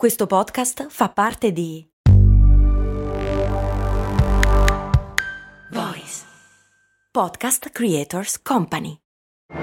Questo 0.00 0.26
podcast 0.26 0.86
fa 0.88 1.10
parte 1.10 1.52
di 1.52 1.86
Voice 5.72 6.24
Podcast 7.10 7.68
Creators 7.68 8.40
Company. 8.40 8.96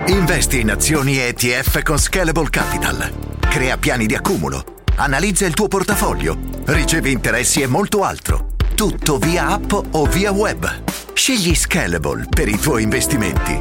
Investi 0.06 0.60
in 0.60 0.70
azioni 0.70 1.18
ETF 1.18 1.82
con 1.82 1.98
Scalable 1.98 2.52
Capital. 2.52 3.40
Crea 3.40 3.78
piani 3.78 4.06
di 4.06 4.14
accumulo. 4.14 4.84
Analizza 4.98 5.48
il 5.48 5.56
tuo 5.56 5.68
portafoglio. 5.68 6.38
Ricevi 6.66 7.12
interessi 7.12 7.64
e 7.64 7.66
molto 7.66 8.04
altro. 8.04 8.50
Tutto 8.76 9.18
via 9.18 9.48
app 9.48 9.72
o 9.72 10.06
via 10.06 10.32
web. 10.32 10.84
Scegli 11.14 11.56
Scalable 11.56 12.28
per 12.30 12.48
i 12.48 12.60
tuoi 12.60 12.84
investimenti. 12.84 13.60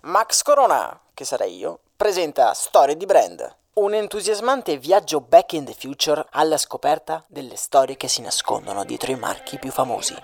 Max 0.00 0.40
Corona, 0.40 0.98
che 1.12 1.26
sarei 1.26 1.58
io, 1.58 1.80
presenta 1.94 2.54
Storie 2.54 2.96
di 2.96 3.04
Brand. 3.04 3.64
Un 3.78 3.92
entusiasmante 3.92 4.78
viaggio 4.78 5.20
back 5.20 5.52
in 5.52 5.66
the 5.66 5.74
future 5.78 6.24
alla 6.30 6.56
scoperta 6.56 7.22
delle 7.28 7.56
storie 7.56 7.98
che 7.98 8.08
si 8.08 8.22
nascondono 8.22 8.86
dietro 8.86 9.12
i 9.12 9.18
marchi 9.18 9.58
più 9.58 9.70
famosi. 9.70 10.14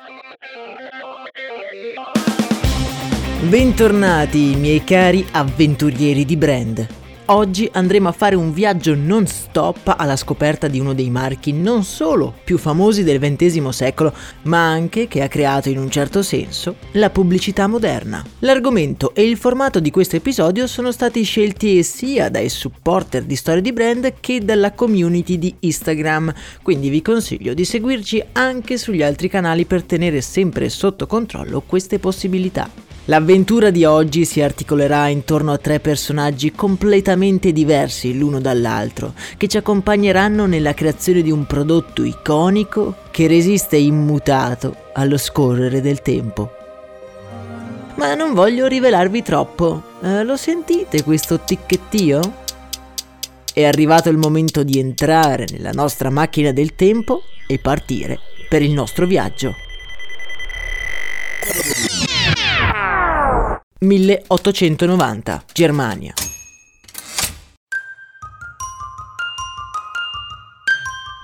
Bentornati 3.43 4.55
miei 4.57 4.83
cari 4.83 5.29
avventurieri 5.33 6.25
di 6.25 6.37
brand. 6.39 7.02
Oggi 7.27 7.69
andremo 7.73 8.09
a 8.09 8.13
fare 8.13 8.35
un 8.35 8.53
viaggio 8.53 8.97
non 8.97 9.29
stop 9.29 9.95
alla 9.97 10.17
scoperta 10.17 10.67
di 10.67 10.81
uno 10.81 10.93
dei 10.93 11.09
marchi 11.09 11.53
non 11.53 11.85
solo 11.85 12.35
più 12.43 12.59
famosi 12.59 13.05
del 13.05 13.21
XX 13.21 13.69
secolo, 13.69 14.13
ma 14.43 14.69
anche 14.69 15.07
che 15.07 15.23
ha 15.23 15.29
creato 15.29 15.69
in 15.69 15.79
un 15.79 15.89
certo 15.89 16.21
senso 16.23 16.77
la 16.93 17.11
pubblicità 17.11 17.69
moderna. 17.69 18.25
L'argomento 18.41 19.15
e 19.15 19.23
il 19.23 19.37
formato 19.37 19.79
di 19.79 19.93
questo 19.93 20.17
episodio 20.17 20.67
sono 20.67 20.91
stati 20.91 21.23
scelti 21.23 21.85
sia 21.85 22.29
dai 22.29 22.49
supporter 22.49 23.23
di 23.23 23.37
storie 23.37 23.63
di 23.63 23.73
brand 23.73 24.15
che 24.19 24.41
dalla 24.41 24.73
community 24.73 25.39
di 25.39 25.55
Instagram, 25.61 26.35
quindi 26.61 26.89
vi 26.89 27.03
consiglio 27.03 27.55
di 27.55 27.65
seguirci 27.65 28.21
anche 28.33 28.77
sugli 28.77 29.03
altri 29.03 29.29
canali 29.29 29.65
per 29.65 29.85
tenere 29.85 30.21
sempre 30.23 30.69
sotto 30.69 31.07
controllo 31.07 31.63
queste 31.65 32.01
possibilità. 32.01 32.92
L'avventura 33.07 33.71
di 33.71 33.85
oggi 33.85 34.25
si 34.25 34.41
articolerà 34.41 35.09
intorno 35.09 35.51
a 35.51 35.59
tre 35.59 35.81
personaggi 35.81 36.53
completamente 36.53 37.51
diversi 37.51 38.17
l'uno 38.17 38.41
dall'altro, 38.41 39.15
che 39.37 39.49
ci 39.49 39.57
accompagneranno 39.57 40.47
nella 40.47 40.73
creazione 40.73 41.21
di 41.23 41.33
un 41.33 41.45
prodotto 41.45 42.05
iconico 42.05 42.95
che 43.11 43.27
resiste 43.27 43.77
immutato 43.77 44.77
allo 44.93 45.19
scorrere 45.19 45.81
del 45.81 46.01
tempo. 46.01 46.53
Ma 47.97 48.15
non 48.15 48.35
voglio 48.35 48.69
rivelarvi 48.69 49.23
troppo, 49.23 49.83
eh, 50.01 50.23
lo 50.23 50.37
sentite 50.37 51.03
questo 51.03 51.41
ticchettio? 51.41 52.21
È 53.53 53.65
arrivato 53.65 54.11
il 54.11 54.17
momento 54.17 54.63
di 54.63 54.79
entrare 54.79 55.47
nella 55.51 55.73
nostra 55.73 56.09
macchina 56.09 56.53
del 56.53 56.77
tempo 56.77 57.25
e 57.49 57.59
partire 57.59 58.21
per 58.49 58.63
il 58.63 58.71
nostro 58.71 59.07
viaggio. 59.07 59.55
1890, 63.83 65.45
Germania. 65.53 66.15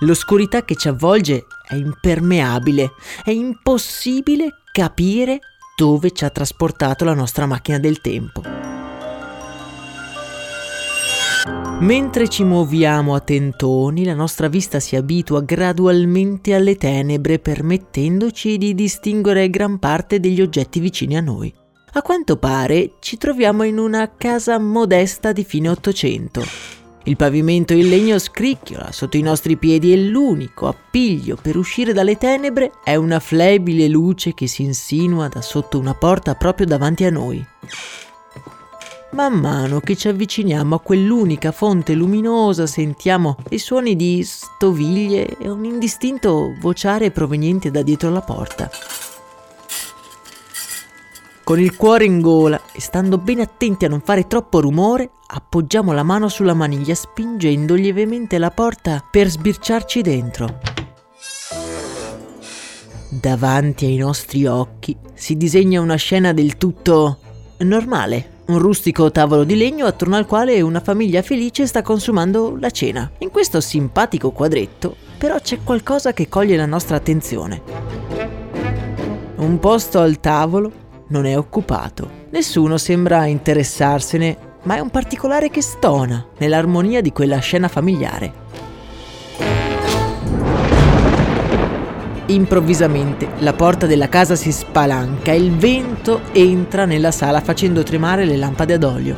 L'oscurità 0.01 0.63
che 0.63 0.75
ci 0.75 0.89
avvolge 0.89 1.45
è 1.65 1.75
impermeabile, 1.75 2.91
è 3.23 3.31
impossibile 3.31 4.61
capire 4.71 5.39
dove 5.75 6.11
ci 6.11 6.25
ha 6.25 6.29
trasportato 6.29 7.05
la 7.05 7.13
nostra 7.13 7.45
macchina 7.45 7.79
del 7.79 8.01
tempo. 8.01 8.41
Mentre 11.79 12.27
ci 12.27 12.43
muoviamo 12.43 13.15
a 13.15 13.21
tentoni, 13.21 14.03
la 14.03 14.13
nostra 14.13 14.49
vista 14.49 14.81
si 14.81 14.97
abitua 14.97 15.41
gradualmente 15.41 16.53
alle 16.53 16.75
tenebre, 16.75 17.39
permettendoci 17.39 18.57
di 18.57 18.75
distinguere 18.75 19.49
gran 19.49 19.79
parte 19.79 20.19
degli 20.19 20.41
oggetti 20.41 20.81
vicini 20.81 21.15
a 21.15 21.21
noi. 21.21 21.58
A 21.93 22.03
quanto 22.03 22.37
pare 22.37 22.91
ci 22.99 23.17
troviamo 23.17 23.63
in 23.63 23.79
una 23.79 24.11
casa 24.15 24.59
modesta 24.59 25.31
di 25.31 25.43
fine 25.43 25.69
Ottocento. 25.69 26.43
Il 27.05 27.15
pavimento 27.15 27.73
in 27.73 27.89
legno 27.89 28.19
scricchiola 28.19 28.91
sotto 28.91 29.17
i 29.17 29.21
nostri 29.21 29.57
piedi 29.57 29.91
e 29.91 29.97
l'unico 29.97 30.67
appiglio 30.67 31.35
per 31.41 31.57
uscire 31.57 31.91
dalle 31.91 32.15
tenebre 32.15 32.73
è 32.83 32.95
una 32.95 33.19
flebile 33.19 33.87
luce 33.87 34.35
che 34.35 34.45
si 34.45 34.61
insinua 34.61 35.29
da 35.29 35.41
sotto 35.41 35.79
una 35.79 35.95
porta 35.95 36.35
proprio 36.35 36.67
davanti 36.67 37.05
a 37.05 37.09
noi. 37.09 37.43
Man 39.11 39.33
mano 39.33 39.79
che 39.79 39.95
ci 39.95 40.07
avviciniamo 40.07 40.75
a 40.75 40.81
quell'unica 40.81 41.51
fonte 41.51 41.95
luminosa 41.95 42.67
sentiamo 42.67 43.37
i 43.49 43.57
suoni 43.57 43.95
di 43.95 44.23
stoviglie 44.23 45.37
e 45.39 45.49
un 45.49 45.65
indistinto 45.65 46.53
vociare 46.59 47.09
proveniente 47.09 47.71
da 47.71 47.81
dietro 47.81 48.11
la 48.11 48.21
porta. 48.21 48.69
Con 51.49 51.59
il 51.59 51.75
cuore 51.75 52.05
in 52.05 52.21
gola 52.21 52.61
e 52.71 52.79
stando 52.79 53.17
bene 53.17 53.41
attenti 53.41 53.85
a 53.85 53.89
non 53.89 54.01
fare 54.01 54.27
troppo 54.27 54.59
rumore, 54.59 55.09
appoggiamo 55.25 55.93
la 55.93 56.03
mano 56.03 56.27
sulla 56.27 56.53
maniglia 56.53 56.93
spingendo 56.93 57.73
lievemente 57.73 58.37
la 58.37 58.51
porta 58.51 59.03
per 59.09 59.27
sbirciarci 59.29 60.03
dentro. 60.03 60.59
Davanti 63.09 63.85
ai 63.85 63.95
nostri 63.95 64.45
occhi 64.45 64.95
si 65.15 65.37
disegna 65.37 65.81
una 65.81 65.95
scena 65.95 66.33
del 66.33 66.55
tutto 66.55 67.17
normale. 67.61 68.43
Un 68.49 68.59
rustico 68.59 69.09
tavolo 69.09 69.43
di 69.43 69.55
legno 69.55 69.87
attorno 69.87 70.17
al 70.17 70.27
quale 70.27 70.61
una 70.61 70.81
famiglia 70.81 71.23
felice 71.23 71.65
sta 71.65 71.81
consumando 71.81 72.57
la 72.59 72.69
cena. 72.69 73.09
In 73.17 73.31
questo 73.31 73.59
simpatico 73.59 74.29
quadretto 74.29 74.95
però 75.17 75.39
c'è 75.39 75.63
qualcosa 75.63 76.13
che 76.13 76.29
coglie 76.29 76.57
la 76.57 76.67
nostra 76.67 76.97
attenzione. 76.97 77.59
Un 79.37 79.57
posto 79.57 79.99
al 79.99 80.19
tavolo 80.19 80.85
non 81.09 81.25
è 81.25 81.37
occupato. 81.37 82.27
Nessuno 82.31 82.77
sembra 82.77 83.25
interessarsene, 83.25 84.37
ma 84.63 84.75
è 84.75 84.79
un 84.79 84.89
particolare 84.89 85.49
che 85.49 85.61
stona 85.61 86.25
nell'armonia 86.37 87.01
di 87.01 87.11
quella 87.11 87.39
scena 87.39 87.67
familiare. 87.67 88.47
Improvvisamente 92.27 93.27
la 93.39 93.53
porta 93.53 93.87
della 93.87 94.07
casa 94.07 94.35
si 94.35 94.51
spalanca 94.51 95.31
e 95.31 95.37
il 95.37 95.55
vento 95.55 96.21
entra 96.31 96.85
nella 96.85 97.11
sala 97.11 97.41
facendo 97.41 97.81
tremare 97.81 98.23
le 98.25 98.37
lampade 98.37 98.73
ad 98.75 98.83
olio. 98.83 99.15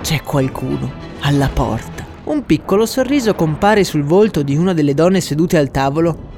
C'è 0.00 0.20
qualcuno 0.22 0.90
alla 1.20 1.48
porta. 1.48 2.04
Un 2.24 2.44
piccolo 2.44 2.86
sorriso 2.86 3.34
compare 3.34 3.84
sul 3.84 4.02
volto 4.02 4.42
di 4.42 4.56
una 4.56 4.72
delle 4.72 4.94
donne 4.94 5.20
sedute 5.20 5.58
al 5.58 5.70
tavolo 5.70 6.30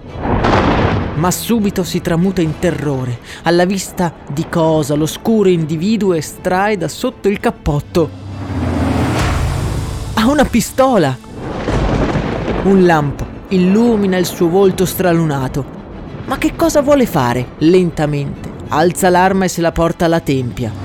ma 1.15 1.31
subito 1.31 1.85
si 1.85 2.01
tramuta 2.01 2.41
in 2.41 2.59
terrore 2.59 3.19
alla 3.43 3.65
vista 3.65 4.13
di 4.29 4.47
cosa 4.49 4.95
l'oscuro 4.95 5.49
individuo 5.49 6.15
estrae 6.15 6.77
da 6.77 6.89
sotto 6.89 7.29
il 7.29 7.41
cappotto. 7.41 8.11
Ha 10.15 10.27
una 10.27 10.45
pistola! 10.45 11.17
Un 12.65 12.85
lampo 12.85 13.27
illumina 13.49 14.17
il 14.17 14.27
suo 14.27 14.49
volto 14.49 14.87
stralunato. 14.87 15.83
Ma 16.27 16.39
che 16.39 16.57
cosa 16.57 16.81
vuole 16.81 17.05
fare? 17.05 17.49
Lentamente 17.59 18.53
alza 18.69 19.09
l'arma 19.09 19.45
e 19.45 19.49
se 19.49 19.61
la 19.61 19.73
porta 19.73 20.07
alla 20.07 20.21
tempia. 20.21 20.84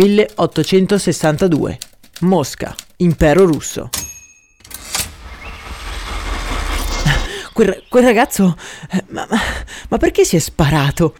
1862. 0.00 1.78
Mosca, 2.20 2.74
impero 2.96 3.44
russo. 3.44 3.90
Quel, 7.52 7.82
quel 7.86 8.04
ragazzo... 8.04 8.56
Eh, 8.90 9.04
ma, 9.08 9.26
ma, 9.28 9.38
ma 9.90 9.96
perché 9.98 10.24
si 10.24 10.36
è 10.36 10.38
sparato? 10.38 11.14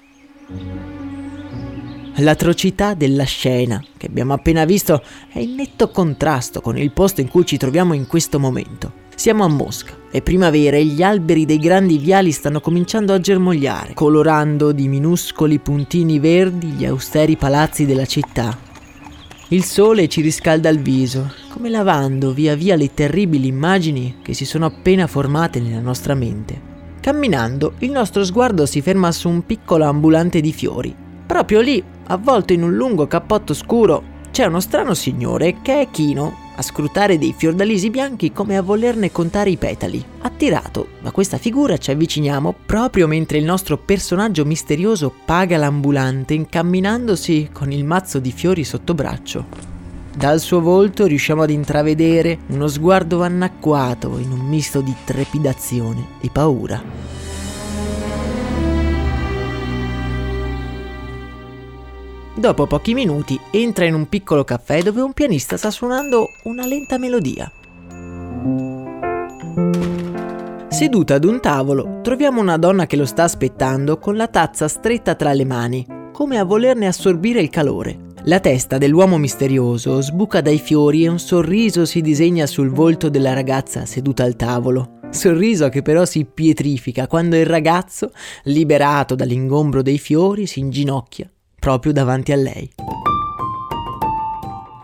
L'atrocità 2.16 2.94
della 2.94 3.24
scena 3.24 3.84
che 3.98 4.06
abbiamo 4.06 4.32
appena 4.32 4.64
visto 4.64 5.02
è 5.30 5.40
in 5.40 5.56
netto 5.56 5.90
contrasto 5.90 6.62
con 6.62 6.78
il 6.78 6.92
posto 6.92 7.20
in 7.20 7.28
cui 7.28 7.44
ci 7.44 7.58
troviamo 7.58 7.92
in 7.92 8.06
questo 8.06 8.38
momento. 8.38 9.08
Siamo 9.14 9.44
a 9.44 9.48
Mosca, 9.48 9.94
è 10.10 10.22
primavera 10.22 10.78
e 10.78 10.86
gli 10.86 11.02
alberi 11.02 11.44
dei 11.44 11.58
grandi 11.58 11.98
viali 11.98 12.32
stanno 12.32 12.60
cominciando 12.60 13.12
a 13.12 13.20
germogliare, 13.20 13.92
colorando 13.92 14.72
di 14.72 14.88
minuscoli 14.88 15.58
puntini 15.58 16.18
verdi 16.18 16.68
gli 16.68 16.86
austeri 16.86 17.36
palazzi 17.36 17.84
della 17.84 18.06
città. 18.06 18.68
Il 19.52 19.64
sole 19.64 20.06
ci 20.06 20.20
riscalda 20.20 20.68
il 20.68 20.78
viso, 20.78 21.32
come 21.48 21.70
lavando 21.70 22.32
via 22.32 22.54
via 22.54 22.76
le 22.76 22.94
terribili 22.94 23.48
immagini 23.48 24.18
che 24.22 24.32
si 24.32 24.44
sono 24.44 24.66
appena 24.66 25.08
formate 25.08 25.58
nella 25.58 25.80
nostra 25.80 26.14
mente. 26.14 26.68
Camminando, 27.00 27.72
il 27.78 27.90
nostro 27.90 28.24
sguardo 28.24 28.64
si 28.64 28.80
ferma 28.80 29.10
su 29.10 29.28
un 29.28 29.44
piccolo 29.44 29.86
ambulante 29.86 30.40
di 30.40 30.52
fiori. 30.52 30.94
Proprio 31.26 31.60
lì, 31.62 31.82
avvolto 32.06 32.52
in 32.52 32.62
un 32.62 32.76
lungo 32.76 33.08
cappotto 33.08 33.52
scuro, 33.52 34.04
c'è 34.30 34.44
uno 34.44 34.60
strano 34.60 34.94
signore 34.94 35.56
che 35.62 35.80
è 35.80 35.90
chino 35.90 36.49
a 36.60 36.62
scrutare 36.62 37.16
dei 37.16 37.34
fiordalisi 37.34 37.88
bianchi 37.88 38.32
come 38.32 38.58
a 38.58 38.62
volerne 38.62 39.10
contare 39.10 39.48
i 39.48 39.56
petali. 39.56 40.04
Attirato 40.20 40.88
da 41.00 41.10
questa 41.10 41.38
figura 41.38 41.78
ci 41.78 41.90
avviciniamo 41.90 42.54
proprio 42.66 43.06
mentre 43.06 43.38
il 43.38 43.44
nostro 43.44 43.78
personaggio 43.78 44.44
misterioso 44.44 45.10
paga 45.24 45.56
l'ambulante 45.56 46.34
incamminandosi 46.34 47.48
con 47.50 47.72
il 47.72 47.84
mazzo 47.84 48.18
di 48.18 48.30
fiori 48.30 48.64
sotto 48.64 48.92
braccio. 48.92 49.46
Dal 50.14 50.38
suo 50.38 50.60
volto 50.60 51.06
riusciamo 51.06 51.42
ad 51.42 51.50
intravedere 51.50 52.40
uno 52.48 52.68
sguardo 52.68 53.22
annacquato 53.22 54.18
in 54.18 54.30
un 54.30 54.40
misto 54.40 54.82
di 54.82 54.94
trepidazione 55.04 56.04
e 56.20 56.28
paura. 56.30 56.82
Dopo 62.34 62.66
pochi 62.66 62.94
minuti 62.94 63.38
entra 63.50 63.84
in 63.84 63.94
un 63.94 64.08
piccolo 64.08 64.44
caffè 64.44 64.82
dove 64.82 65.00
un 65.00 65.12
pianista 65.12 65.56
sta 65.56 65.70
suonando 65.70 66.28
una 66.44 66.64
lenta 66.64 66.96
melodia. 66.96 67.50
Seduta 70.68 71.14
ad 71.14 71.24
un 71.24 71.40
tavolo, 71.40 71.98
troviamo 72.02 72.40
una 72.40 72.56
donna 72.56 72.86
che 72.86 72.96
lo 72.96 73.04
sta 73.04 73.24
aspettando 73.24 73.98
con 73.98 74.16
la 74.16 74.28
tazza 74.28 74.68
stretta 74.68 75.16
tra 75.16 75.32
le 75.32 75.44
mani, 75.44 75.84
come 76.12 76.38
a 76.38 76.44
volerne 76.44 76.86
assorbire 76.86 77.40
il 77.40 77.50
calore. 77.50 77.98
La 78.24 78.38
testa 78.38 78.78
dell'uomo 78.78 79.18
misterioso 79.18 80.00
sbuca 80.00 80.40
dai 80.40 80.58
fiori 80.58 81.04
e 81.04 81.08
un 81.08 81.18
sorriso 81.18 81.84
si 81.84 82.00
disegna 82.00 82.46
sul 82.46 82.70
volto 82.70 83.10
della 83.10 83.34
ragazza 83.34 83.84
seduta 83.84 84.22
al 84.22 84.36
tavolo. 84.36 85.00
Sorriso 85.10 85.68
che 85.68 85.82
però 85.82 86.04
si 86.04 86.24
pietrifica 86.24 87.08
quando 87.08 87.36
il 87.36 87.46
ragazzo, 87.46 88.12
liberato 88.44 89.16
dall'ingombro 89.16 89.82
dei 89.82 89.98
fiori, 89.98 90.46
si 90.46 90.60
inginocchia 90.60 91.28
proprio 91.60 91.92
davanti 91.92 92.32
a 92.32 92.36
lei. 92.36 92.68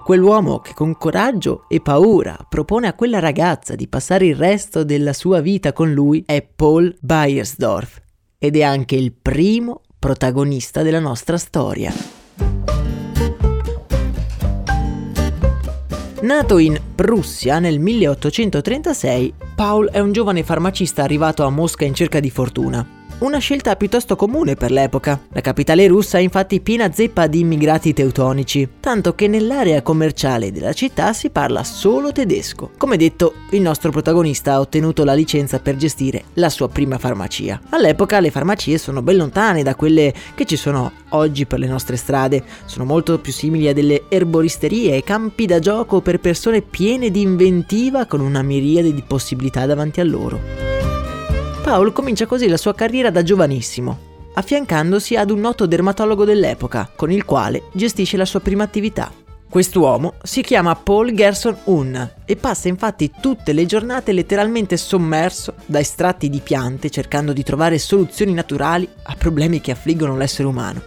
Quell'uomo 0.04 0.60
che 0.60 0.72
con 0.72 0.96
coraggio 0.96 1.64
e 1.66 1.80
paura 1.80 2.38
propone 2.48 2.86
a 2.86 2.94
quella 2.94 3.18
ragazza 3.18 3.74
di 3.74 3.88
passare 3.88 4.26
il 4.26 4.36
resto 4.36 4.84
della 4.84 5.12
sua 5.12 5.40
vita 5.40 5.72
con 5.72 5.92
lui 5.92 6.22
è 6.24 6.42
Paul 6.42 6.96
Beiersdorf 7.00 8.00
ed 8.38 8.56
è 8.56 8.62
anche 8.62 8.94
il 8.94 9.12
primo 9.12 9.80
protagonista 9.98 10.82
della 10.82 11.00
nostra 11.00 11.36
storia. 11.38 11.92
Nato 16.20 16.58
in 16.58 16.80
Prussia 16.94 17.58
nel 17.58 17.80
1836, 17.80 19.34
Paul 19.54 19.90
è 19.90 19.98
un 19.98 20.12
giovane 20.12 20.44
farmacista 20.44 21.02
arrivato 21.02 21.44
a 21.44 21.50
Mosca 21.50 21.84
in 21.84 21.94
cerca 21.94 22.20
di 22.20 22.30
fortuna. 22.30 22.95
Una 23.18 23.38
scelta 23.38 23.76
piuttosto 23.76 24.14
comune 24.14 24.56
per 24.56 24.70
l'epoca. 24.70 25.18
La 25.32 25.40
capitale 25.40 25.86
russa 25.86 26.18
è 26.18 26.20
infatti 26.20 26.60
piena 26.60 26.92
zeppa 26.92 27.26
di 27.26 27.40
immigrati 27.40 27.94
teutonici, 27.94 28.68
tanto 28.78 29.14
che 29.14 29.26
nell'area 29.26 29.80
commerciale 29.80 30.52
della 30.52 30.74
città 30.74 31.14
si 31.14 31.30
parla 31.30 31.64
solo 31.64 32.12
tedesco. 32.12 32.72
Come 32.76 32.98
detto, 32.98 33.32
il 33.52 33.62
nostro 33.62 33.90
protagonista 33.90 34.52
ha 34.52 34.60
ottenuto 34.60 35.02
la 35.02 35.14
licenza 35.14 35.60
per 35.60 35.76
gestire 35.76 36.24
la 36.34 36.50
sua 36.50 36.68
prima 36.68 36.98
farmacia. 36.98 37.58
All'epoca 37.70 38.20
le 38.20 38.30
farmacie 38.30 38.76
sono 38.76 39.00
ben 39.00 39.16
lontane 39.16 39.62
da 39.62 39.74
quelle 39.74 40.12
che 40.34 40.44
ci 40.44 40.56
sono 40.56 40.92
oggi 41.10 41.46
per 41.46 41.58
le 41.58 41.68
nostre 41.68 41.96
strade, 41.96 42.44
sono 42.66 42.84
molto 42.84 43.18
più 43.18 43.32
simili 43.32 43.66
a 43.66 43.72
delle 43.72 44.04
erboristerie 44.10 44.94
e 44.94 45.02
campi 45.02 45.46
da 45.46 45.58
gioco 45.58 46.02
per 46.02 46.20
persone 46.20 46.60
piene 46.60 47.10
di 47.10 47.22
inventiva 47.22 48.04
con 48.04 48.20
una 48.20 48.42
miriade 48.42 48.92
di 48.92 49.02
possibilità 49.02 49.64
davanti 49.64 50.00
a 50.00 50.04
loro. 50.04 50.75
Paul 51.66 51.92
comincia 51.92 52.26
così 52.26 52.46
la 52.46 52.56
sua 52.56 52.76
carriera 52.76 53.10
da 53.10 53.24
giovanissimo, 53.24 53.98
affiancandosi 54.34 55.16
ad 55.16 55.32
un 55.32 55.40
noto 55.40 55.66
dermatologo 55.66 56.24
dell'epoca, 56.24 56.88
con 56.94 57.10
il 57.10 57.24
quale 57.24 57.64
gestisce 57.72 58.16
la 58.16 58.24
sua 58.24 58.38
prima 58.38 58.62
attività. 58.62 59.12
Quest'uomo 59.50 60.14
si 60.22 60.42
chiama 60.42 60.76
Paul 60.76 61.12
Gerson 61.12 61.56
Un 61.64 62.08
e 62.24 62.36
passa 62.36 62.68
infatti 62.68 63.10
tutte 63.20 63.52
le 63.52 63.66
giornate 63.66 64.12
letteralmente 64.12 64.76
sommerso 64.76 65.54
da 65.66 65.80
estratti 65.80 66.30
di 66.30 66.38
piante 66.38 66.88
cercando 66.88 67.32
di 67.32 67.42
trovare 67.42 67.78
soluzioni 67.78 68.32
naturali 68.32 68.88
a 69.02 69.16
problemi 69.18 69.60
che 69.60 69.72
affliggono 69.72 70.16
l'essere 70.16 70.46
umano. 70.46 70.82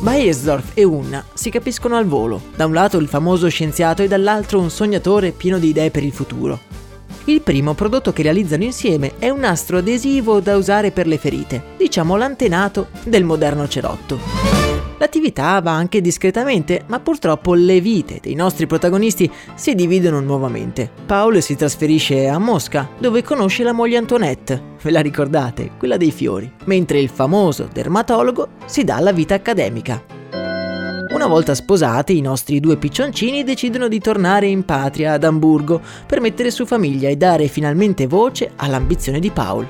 Baesdorf 0.00 0.70
e 0.72 0.84
Unna 0.84 1.22
si 1.34 1.50
capiscono 1.50 1.96
al 1.96 2.06
volo, 2.06 2.40
da 2.56 2.64
un 2.64 2.72
lato 2.72 2.96
il 2.96 3.08
famoso 3.08 3.48
scienziato 3.48 4.02
e 4.02 4.08
dall'altro 4.08 4.60
un 4.60 4.70
sognatore 4.70 5.32
pieno 5.32 5.58
di 5.58 5.68
idee 5.68 5.90
per 5.90 6.02
il 6.02 6.12
futuro. 6.12 6.72
Il 7.26 7.40
primo 7.40 7.72
prodotto 7.72 8.12
che 8.12 8.22
realizzano 8.22 8.64
insieme 8.64 9.14
è 9.18 9.30
un 9.30 9.40
nastro 9.40 9.78
adesivo 9.78 10.40
da 10.40 10.56
usare 10.56 10.90
per 10.90 11.06
le 11.06 11.16
ferite, 11.16 11.62
diciamo 11.78 12.16
l'antenato 12.16 12.88
del 13.02 13.24
moderno 13.24 13.66
cerotto. 13.66 14.18
L'attività 14.98 15.58
va 15.62 15.72
anche 15.72 16.02
discretamente, 16.02 16.84
ma 16.86 17.00
purtroppo 17.00 17.54
le 17.54 17.80
vite 17.80 18.18
dei 18.20 18.34
nostri 18.34 18.66
protagonisti 18.66 19.30
si 19.54 19.74
dividono 19.74 20.20
nuovamente. 20.20 20.90
Paul 21.06 21.40
si 21.40 21.56
trasferisce 21.56 22.28
a 22.28 22.38
Mosca, 22.38 22.90
dove 22.98 23.22
conosce 23.22 23.62
la 23.62 23.72
moglie 23.72 23.96
Antoinette, 23.96 24.62
ve 24.82 24.90
la 24.90 25.00
ricordate, 25.00 25.72
quella 25.78 25.96
dei 25.96 26.12
fiori, 26.12 26.50
mentre 26.64 27.00
il 27.00 27.08
famoso 27.08 27.68
dermatologo 27.72 28.48
si 28.66 28.84
dà 28.84 28.96
alla 28.96 29.12
vita 29.12 29.34
accademica. 29.34 30.23
Una 31.14 31.28
volta 31.28 31.54
sposati, 31.54 32.18
i 32.18 32.20
nostri 32.20 32.58
due 32.58 32.76
piccioncini 32.76 33.44
decidono 33.44 33.86
di 33.86 34.00
tornare 34.00 34.48
in 34.48 34.64
patria 34.64 35.12
ad 35.12 35.22
Amburgo 35.22 35.80
per 36.08 36.20
mettere 36.20 36.50
su 36.50 36.66
famiglia 36.66 37.08
e 37.08 37.14
dare 37.14 37.46
finalmente 37.46 38.08
voce 38.08 38.50
all'ambizione 38.56 39.20
di 39.20 39.30
Paul. 39.30 39.64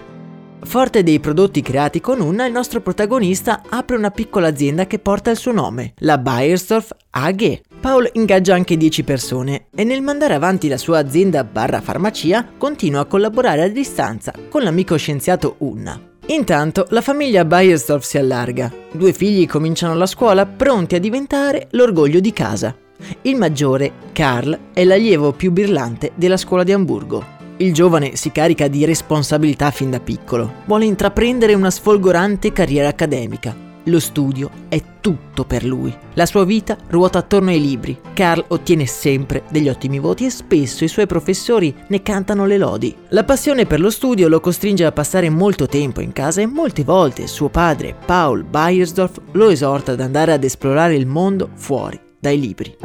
Forte 0.63 1.03
dei 1.03 1.21
prodotti 1.21 1.61
creati 1.61 2.01
con 2.01 2.23
Unna, 2.23 2.47
il 2.47 2.53
nostro 2.53 2.81
protagonista 2.81 3.61
apre 3.69 3.95
una 3.95 4.11
piccola 4.11 4.49
azienda 4.49 4.87
che 4.87 4.99
porta 4.99 5.31
il 5.31 5.37
suo 5.37 5.53
nome, 5.53 5.93
la 5.99 6.17
Bayersdorf 6.17 6.97
AG. 7.11 7.61
Paul 7.79 8.09
ingaggia 8.15 8.55
anche 8.55 8.79
10 8.79 9.05
persone 9.05 9.67
e 9.75 9.85
nel 9.85 10.01
mandare 10.01 10.33
avanti 10.33 10.69
la 10.69 10.79
sua 10.79 10.97
azienda 10.97 11.45
barra 11.45 11.83
farmacia 11.83 12.49
continua 12.57 13.01
a 13.01 13.05
collaborare 13.05 13.65
a 13.65 13.69
distanza 13.69 14.33
con 14.49 14.63
l'amico 14.63 14.97
scienziato 14.97 15.57
Unna. 15.59 16.14
Intanto 16.27 16.87
la 16.91 17.03
famiglia 17.03 17.45
Bayersdorf 17.45 18.05
si 18.05 18.17
allarga. 18.17 18.73
Due 18.93 19.13
figli 19.13 19.47
cominciano 19.47 19.95
la 19.95 20.07
scuola 20.07 20.47
pronti 20.47 20.95
a 20.95 20.99
diventare 20.99 21.69
l'orgoglio 21.73 22.21
di 22.21 22.33
casa. 22.33 22.75
Il 23.23 23.37
maggiore, 23.37 23.93
Karl, 24.13 24.59
è 24.73 24.85
l'allievo 24.85 25.33
più 25.33 25.53
brillante 25.53 26.13
della 26.15 26.39
scuola 26.39 26.63
di 26.63 26.73
Amburgo. 26.73 27.33
Il 27.59 27.75
giovane 27.75 28.17
si 28.17 28.33
carica 28.33 28.69
di 28.69 28.85
responsabilità 28.85 29.71
fin 29.71 29.91
da 29.91 30.01
piccolo. 30.01 30.63
Vuole 30.65 30.87
intraprendere 30.87 31.55
una 31.55 31.71
sfolgorante 31.71 32.53
carriera 32.53 32.89
accademica 32.89 33.64
lo 33.85 34.01
studio 34.01 34.51
è 34.69 34.83
tutto 35.01 35.45
per 35.45 35.65
lui. 35.65 35.95
La 36.15 36.27
sua 36.27 36.45
vita 36.45 36.77
ruota 36.89 37.19
attorno 37.19 37.51
ai 37.51 37.61
libri. 37.61 37.99
Carl 38.15 38.45
ottiene 38.49 38.87
sempre 38.87 39.43
degli 39.51 39.69
ottimi 39.69 39.99
voti 39.99 40.25
e 40.25 40.31
spesso 40.31 40.85
i 40.85 40.89
suoi 40.89 41.07
professori 41.07 41.75
ne 41.89 42.03
cantano 42.03 42.47
le 42.47 42.59
lodi. 42.59 42.95
La 43.09 43.25
passione 43.25 43.67
per 43.67 43.81
lo 43.81 43.91
studio 43.91 44.29
lo 44.29 44.41
costringe 44.41 44.85
a 44.85 44.93
passare 44.93 45.29
molto 45.31 45.67
tempo 45.67 46.01
in 46.01 46.13
casa 46.13 46.41
e 46.41 46.47
molte 46.47 46.85
volte 46.85 47.27
suo 47.27 47.49
padre, 47.49 47.95
Paul 48.05 48.45
Beiersdorf, 48.45 49.21
lo 49.33 49.51
esorta 49.51 49.93
ad 49.93 50.01
andare 50.01 50.33
ad 50.33 50.45
esplorare 50.45 50.95
il 50.95 51.07
mondo 51.07 51.51
fuori 51.55 52.01
dai 52.19 52.41
libri. 52.41 52.77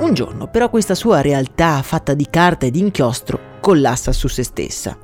Un 0.00 0.12
giorno 0.12 0.48
però 0.48 0.68
questa 0.68 0.94
sua 0.94 1.20
realtà 1.20 1.80
fatta 1.82 2.14
di 2.14 2.26
carta 2.28 2.66
e 2.66 2.70
di 2.70 2.80
inchiostro 2.80 3.52
collassa 3.60 4.12
su 4.12 4.28
se 4.28 4.42
stessa. 4.42 4.98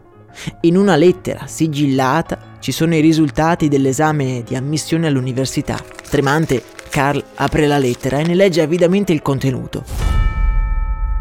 In 0.62 0.76
una 0.76 0.96
lettera 0.96 1.46
sigillata 1.46 2.54
ci 2.60 2.72
sono 2.72 2.94
i 2.94 3.00
risultati 3.00 3.68
dell'esame 3.68 4.42
di 4.46 4.56
ammissione 4.56 5.06
all'università. 5.06 5.78
Tremante, 6.08 6.62
Carl 6.88 7.22
apre 7.36 7.66
la 7.66 7.78
lettera 7.78 8.18
e 8.18 8.24
ne 8.24 8.34
legge 8.34 8.60
avidamente 8.60 9.12
il 9.12 9.22
contenuto. 9.22 9.84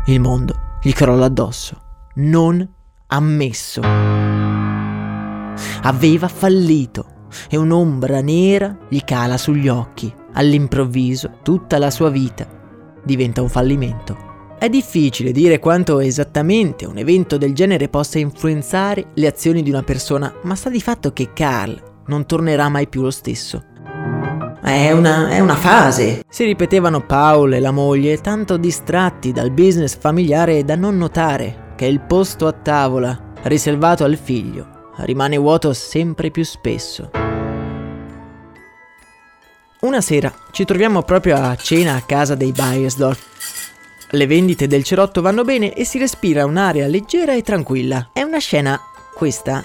Il 0.07 0.19
mondo 0.19 0.77
gli 0.81 0.91
crolla 0.93 1.25
addosso. 1.25 1.81
Non 2.15 2.67
ammesso. 3.07 3.81
Aveva 5.83 6.27
fallito 6.27 7.27
e 7.49 7.57
un'ombra 7.57 8.21
nera 8.21 8.77
gli 8.87 9.03
cala 9.03 9.37
sugli 9.37 9.67
occhi. 9.67 10.13
All'improvviso 10.33 11.39
tutta 11.43 11.77
la 11.77 11.91
sua 11.91 12.09
vita 12.09 12.47
diventa 13.03 13.41
un 13.41 13.49
fallimento. 13.49 14.28
È 14.59 14.67
difficile 14.67 15.31
dire 15.31 15.57
quanto 15.57 16.01
esattamente 16.01 16.85
un 16.85 16.97
evento 16.97 17.37
del 17.37 17.55
genere 17.55 17.87
possa 17.87 18.19
influenzare 18.19 19.11
le 19.13 19.25
azioni 19.25 19.63
di 19.63 19.69
una 19.69 19.83
persona, 19.83 20.33
ma 20.43 20.53
sta 20.53 20.69
di 20.69 20.81
fatto 20.81 21.13
che 21.13 21.31
Carl 21.31 21.81
non 22.07 22.25
tornerà 22.25 22.67
mai 22.67 22.89
più 22.89 23.01
lo 23.01 23.09
stesso. 23.09 23.63
È 24.61 24.91
una, 24.91 25.29
è 25.29 25.39
una 25.39 25.55
fase, 25.55 26.25
si 26.27 26.43
ripetevano 26.43 27.05
Paul 27.05 27.53
e 27.53 27.61
la 27.61 27.71
moglie, 27.71 28.17
tanto 28.17 28.57
distratti 28.57 29.31
dal 29.31 29.51
business 29.51 29.97
familiare 29.97 30.65
da 30.65 30.75
non 30.75 30.97
notare 30.97 31.71
che 31.77 31.85
il 31.85 32.01
posto 32.01 32.45
a 32.45 32.51
tavola, 32.51 33.31
riservato 33.43 34.03
al 34.03 34.17
figlio, 34.17 34.91
rimane 34.97 35.37
vuoto 35.37 35.71
sempre 35.71 36.31
più 36.31 36.43
spesso. 36.43 37.09
Una 39.79 40.01
sera 40.01 40.33
ci 40.51 40.65
troviamo 40.65 41.01
proprio 41.03 41.37
a 41.37 41.55
cena 41.55 41.95
a 41.95 42.01
casa 42.01 42.35
dei 42.35 42.51
Bayersdorf 42.51 43.37
le 44.11 44.25
vendite 44.25 44.65
del 44.67 44.83
cerotto 44.83 45.21
vanno 45.21 45.43
bene 45.43 45.73
e 45.73 45.85
si 45.85 45.99
respira 45.99 46.45
un'area 46.45 46.87
leggera 46.87 47.35
e 47.35 47.43
tranquilla. 47.43 48.09
È 48.13 48.23
una 48.23 48.39
scena, 48.39 48.79
questa, 49.13 49.63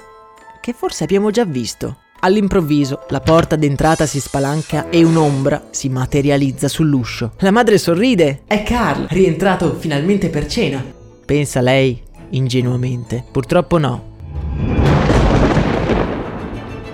che 0.61 0.75
forse 0.75 1.05
abbiamo 1.05 1.31
già 1.31 1.45
visto. 1.45 1.99
All'improvviso 2.21 3.05
la 3.09 3.21
porta 3.21 3.57
d'entrata 3.57 4.07
si 4.07 4.21
spalanca 4.21 4.89
e 4.89 5.05
un'ombra 5.05 5.69
si 5.71 5.89
materializza 5.89 6.69
sull'uscio. 6.69 7.33
La 7.39 7.51
madre 7.51 7.79
sorride. 7.79 8.43
È 8.47 8.63
Carl, 8.63 9.07
rientrato 9.11 9.75
finalmente 9.79 10.29
per 10.29 10.47
cena. 10.47 10.85
Pensa 11.25 11.61
lei 11.61 12.03
ingenuamente. 12.31 13.25
Purtroppo 13.31 13.79
no. 13.79 14.13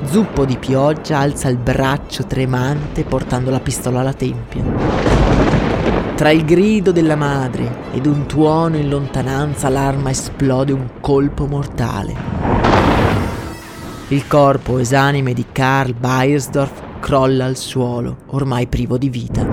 Zuppo 0.04 0.44
di 0.44 0.56
pioggia 0.56 1.18
alza 1.18 1.48
il 1.48 1.56
braccio 1.56 2.26
tremante 2.26 3.04
portando 3.04 3.50
la 3.50 3.60
pistola 3.60 4.00
alla 4.00 4.12
tempia. 4.12 5.69
Tra 6.20 6.28
il 6.28 6.44
grido 6.44 6.92
della 6.92 7.16
madre 7.16 7.92
ed 7.94 8.04
un 8.04 8.26
tuono 8.26 8.76
in 8.76 8.90
lontananza 8.90 9.70
l'arma 9.70 10.10
esplode 10.10 10.70
un 10.70 10.86
colpo 11.00 11.46
mortale. 11.46 12.14
Il 14.08 14.26
corpo 14.26 14.76
esanime 14.76 15.32
di 15.32 15.46
Karl 15.50 15.94
Beiersdorf 15.94 17.00
crolla 17.00 17.46
al 17.46 17.56
suolo, 17.56 18.18
ormai 18.32 18.66
privo 18.66 18.98
di 18.98 19.08
vita. 19.08 19.48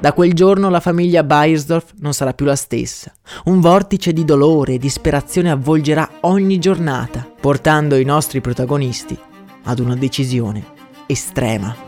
Da 0.00 0.12
quel 0.12 0.32
giorno 0.32 0.70
la 0.70 0.80
famiglia 0.80 1.22
Beiersdorf 1.22 1.92
non 2.00 2.12
sarà 2.12 2.32
più 2.34 2.46
la 2.46 2.56
stessa. 2.56 3.12
Un 3.44 3.60
vortice 3.60 4.12
di 4.12 4.24
dolore 4.24 4.72
e 4.72 4.78
disperazione 4.78 5.52
avvolgerà 5.52 6.10
ogni 6.22 6.58
giornata, 6.58 7.24
portando 7.40 7.94
i 7.96 8.04
nostri 8.04 8.40
protagonisti 8.40 9.16
ad 9.62 9.78
una 9.78 9.94
decisione 9.94 10.64
estrema. 11.06 11.85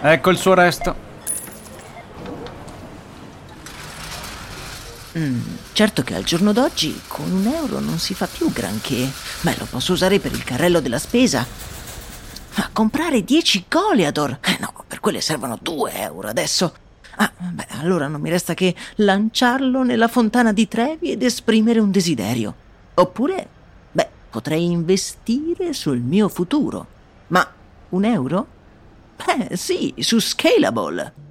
Ecco 0.00 0.30
il 0.30 0.36
suo 0.36 0.54
resto. 0.54 1.04
Mm, 5.18 5.40
certo 5.72 6.02
che 6.02 6.14
al 6.14 6.24
giorno 6.24 6.52
d'oggi 6.52 7.00
con 7.08 7.30
un 7.32 7.46
euro 7.46 7.80
non 7.80 7.98
si 7.98 8.12
fa 8.12 8.26
più 8.26 8.52
granché. 8.52 9.10
Beh, 9.40 9.56
lo 9.58 9.64
posso 9.64 9.94
usare 9.94 10.18
per 10.18 10.32
il 10.32 10.44
carrello 10.44 10.80
della 10.80 10.98
spesa. 10.98 11.46
Ma 12.56 12.68
comprare 12.72 13.24
10 13.24 13.64
Goliador? 13.68 14.38
Eh 14.42 14.58
no, 14.60 14.72
per 14.86 15.00
quelle 15.00 15.22
servono 15.22 15.58
2 15.60 15.92
euro 15.94 16.28
adesso. 16.28 16.74
Ah, 17.16 17.32
beh, 17.38 17.66
allora 17.80 18.08
non 18.08 18.20
mi 18.20 18.28
resta 18.28 18.52
che 18.52 18.74
lanciarlo 18.96 19.82
nella 19.82 20.08
fontana 20.08 20.52
di 20.52 20.68
Trevi 20.68 21.12
ed 21.12 21.22
esprimere 21.22 21.80
un 21.80 21.90
desiderio. 21.90 22.54
Oppure, 22.94 23.48
beh, 23.92 24.08
potrei 24.28 24.64
investire 24.64 25.72
sul 25.72 26.00
mio 26.00 26.28
futuro. 26.28 26.86
Ma 27.28 27.46
un 27.90 28.04
euro? 28.04 28.46
Beh, 29.24 29.56
sì, 29.56 29.94
su 29.98 30.18
Scalable. 30.20 31.24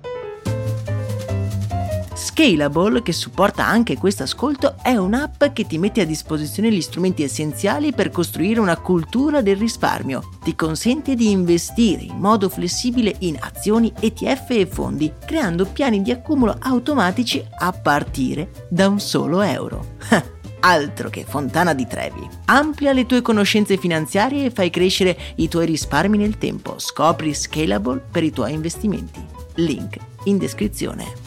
Scalable, 2.15 3.01
che 3.01 3.11
supporta 3.11 3.65
anche 3.65 3.97
questo 3.97 4.23
ascolto, 4.23 4.75
è 4.81 4.95
un'app 4.95 5.43
che 5.53 5.65
ti 5.65 5.77
mette 5.77 6.01
a 6.01 6.05
disposizione 6.05 6.71
gli 6.71 6.81
strumenti 6.81 7.23
essenziali 7.23 7.93
per 7.93 8.09
costruire 8.09 8.59
una 8.59 8.77
cultura 8.77 9.41
del 9.41 9.57
risparmio. 9.57 10.37
Ti 10.43 10.55
consente 10.55 11.15
di 11.15 11.29
investire 11.29 12.03
in 12.03 12.17
modo 12.17 12.47
flessibile 12.47 13.15
in 13.19 13.37
azioni, 13.39 13.91
ETF 13.99 14.49
e 14.51 14.65
fondi, 14.65 15.11
creando 15.25 15.65
piani 15.65 16.01
di 16.01 16.11
accumulo 16.11 16.55
automatici 16.59 17.45
a 17.59 17.71
partire 17.71 18.49
da 18.69 18.87
un 18.87 18.99
solo 18.99 19.41
euro. 19.41 19.97
altro 20.59 21.09
che 21.09 21.25
fontana 21.27 21.73
di 21.73 21.87
Trevi. 21.87 22.27
Amplia 22.45 22.93
le 22.93 23.05
tue 23.05 23.21
conoscenze 23.21 23.77
finanziarie 23.77 24.45
e 24.45 24.51
fai 24.51 24.69
crescere 24.69 25.17
i 25.35 25.47
tuoi 25.47 25.65
risparmi 25.65 26.17
nel 26.17 26.37
tempo. 26.37 26.79
Scopri 26.79 27.33
Scalable 27.33 28.01
per 28.11 28.23
i 28.23 28.31
tuoi 28.31 28.53
investimenti. 28.53 29.23
Link 29.55 29.97
in 30.25 30.37
descrizione. 30.37 31.24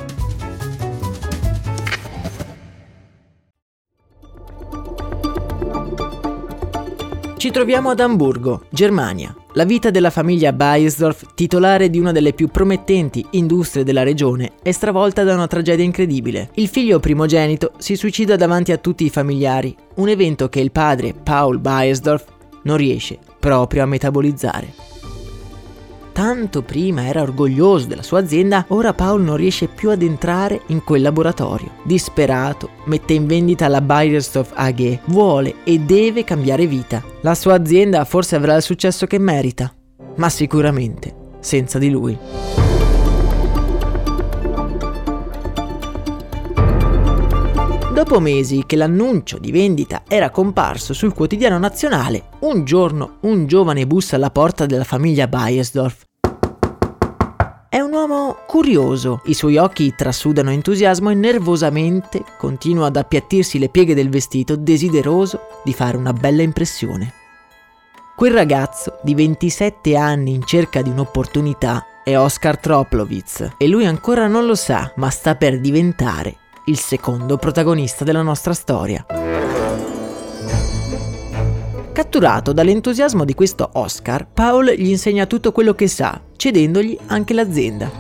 Ci 7.38 7.52
troviamo 7.52 7.90
ad 7.90 8.00
Amburgo, 8.00 8.64
Germania. 8.68 9.32
La 9.52 9.64
vita 9.64 9.90
della 9.90 10.10
famiglia 10.10 10.52
Beiersdorf, 10.52 11.34
titolare 11.36 11.88
di 11.88 12.00
una 12.00 12.10
delle 12.10 12.32
più 12.32 12.48
promettenti 12.48 13.24
industrie 13.30 13.84
della 13.84 14.02
regione, 14.02 14.54
è 14.60 14.72
stravolta 14.72 15.22
da 15.22 15.34
una 15.34 15.46
tragedia 15.46 15.84
incredibile. 15.84 16.50
Il 16.54 16.66
figlio 16.66 16.98
primogenito 16.98 17.74
si 17.78 17.94
suicida 17.94 18.34
davanti 18.34 18.72
a 18.72 18.78
tutti 18.78 19.04
i 19.04 19.10
familiari, 19.10 19.72
un 19.94 20.08
evento 20.08 20.48
che 20.48 20.58
il 20.58 20.72
padre, 20.72 21.14
Paul 21.14 21.60
Beiersdorf, 21.60 22.24
non 22.64 22.76
riesce 22.76 23.20
proprio 23.38 23.84
a 23.84 23.86
metabolizzare 23.86 24.97
tanto 26.18 26.62
prima 26.62 27.06
era 27.06 27.22
orgoglioso 27.22 27.86
della 27.86 28.02
sua 28.02 28.18
azienda, 28.18 28.64
ora 28.70 28.92
Paul 28.92 29.22
non 29.22 29.36
riesce 29.36 29.68
più 29.68 29.90
ad 29.90 30.02
entrare 30.02 30.62
in 30.66 30.82
quel 30.82 31.00
laboratorio. 31.00 31.70
Disperato, 31.84 32.70
mette 32.86 33.12
in 33.12 33.28
vendita 33.28 33.68
la 33.68 33.80
Bayersdorf 33.80 34.50
AG, 34.52 34.98
vuole 35.04 35.62
e 35.62 35.78
deve 35.78 36.24
cambiare 36.24 36.66
vita. 36.66 37.00
La 37.20 37.36
sua 37.36 37.54
azienda 37.54 38.04
forse 38.04 38.34
avrà 38.34 38.56
il 38.56 38.62
successo 38.62 39.06
che 39.06 39.20
merita, 39.20 39.72
ma 40.16 40.28
sicuramente 40.28 41.14
senza 41.38 41.78
di 41.78 41.88
lui. 41.88 42.18
Dopo 47.94 48.18
mesi 48.18 48.64
che 48.66 48.74
l'annuncio 48.74 49.38
di 49.38 49.52
vendita 49.52 50.02
era 50.08 50.30
comparso 50.30 50.94
sul 50.94 51.14
quotidiano 51.14 51.58
nazionale, 51.58 52.30
un 52.40 52.64
giorno 52.64 53.18
un 53.20 53.46
giovane 53.46 53.86
bussa 53.86 54.16
alla 54.16 54.30
porta 54.30 54.66
della 54.66 54.82
famiglia 54.82 55.28
Bayersdorf. 55.28 56.06
È 57.70 57.78
un 57.80 57.92
uomo 57.92 58.38
curioso, 58.46 59.20
i 59.26 59.34
suoi 59.34 59.58
occhi 59.58 59.92
trasudano 59.94 60.50
entusiasmo 60.50 61.10
e 61.10 61.14
nervosamente 61.14 62.24
continua 62.38 62.86
ad 62.86 62.96
appiattirsi 62.96 63.58
le 63.58 63.68
pieghe 63.68 63.92
del 63.92 64.08
vestito, 64.08 64.56
desideroso 64.56 65.48
di 65.62 65.74
fare 65.74 65.98
una 65.98 66.14
bella 66.14 66.40
impressione. 66.40 67.12
Quel 68.16 68.32
ragazzo 68.32 68.98
di 69.02 69.14
27 69.14 69.96
anni 69.96 70.32
in 70.32 70.46
cerca 70.46 70.80
di 70.80 70.88
un'opportunità 70.88 71.84
è 72.02 72.16
Oscar 72.16 72.58
Troplowitz 72.58 73.56
e 73.58 73.68
lui 73.68 73.84
ancora 73.84 74.28
non 74.28 74.46
lo 74.46 74.54
sa, 74.54 74.90
ma 74.96 75.10
sta 75.10 75.34
per 75.34 75.60
diventare 75.60 76.36
il 76.64 76.78
secondo 76.78 77.36
protagonista 77.36 78.02
della 78.02 78.22
nostra 78.22 78.54
storia. 78.54 79.04
Catturato 81.98 82.52
dall'entusiasmo 82.52 83.24
di 83.24 83.34
questo 83.34 83.70
Oscar, 83.72 84.24
Paul 84.32 84.70
gli 84.70 84.86
insegna 84.86 85.26
tutto 85.26 85.50
quello 85.50 85.74
che 85.74 85.88
sa, 85.88 86.20
cedendogli 86.36 86.96
anche 87.06 87.34
l'azienda. 87.34 87.90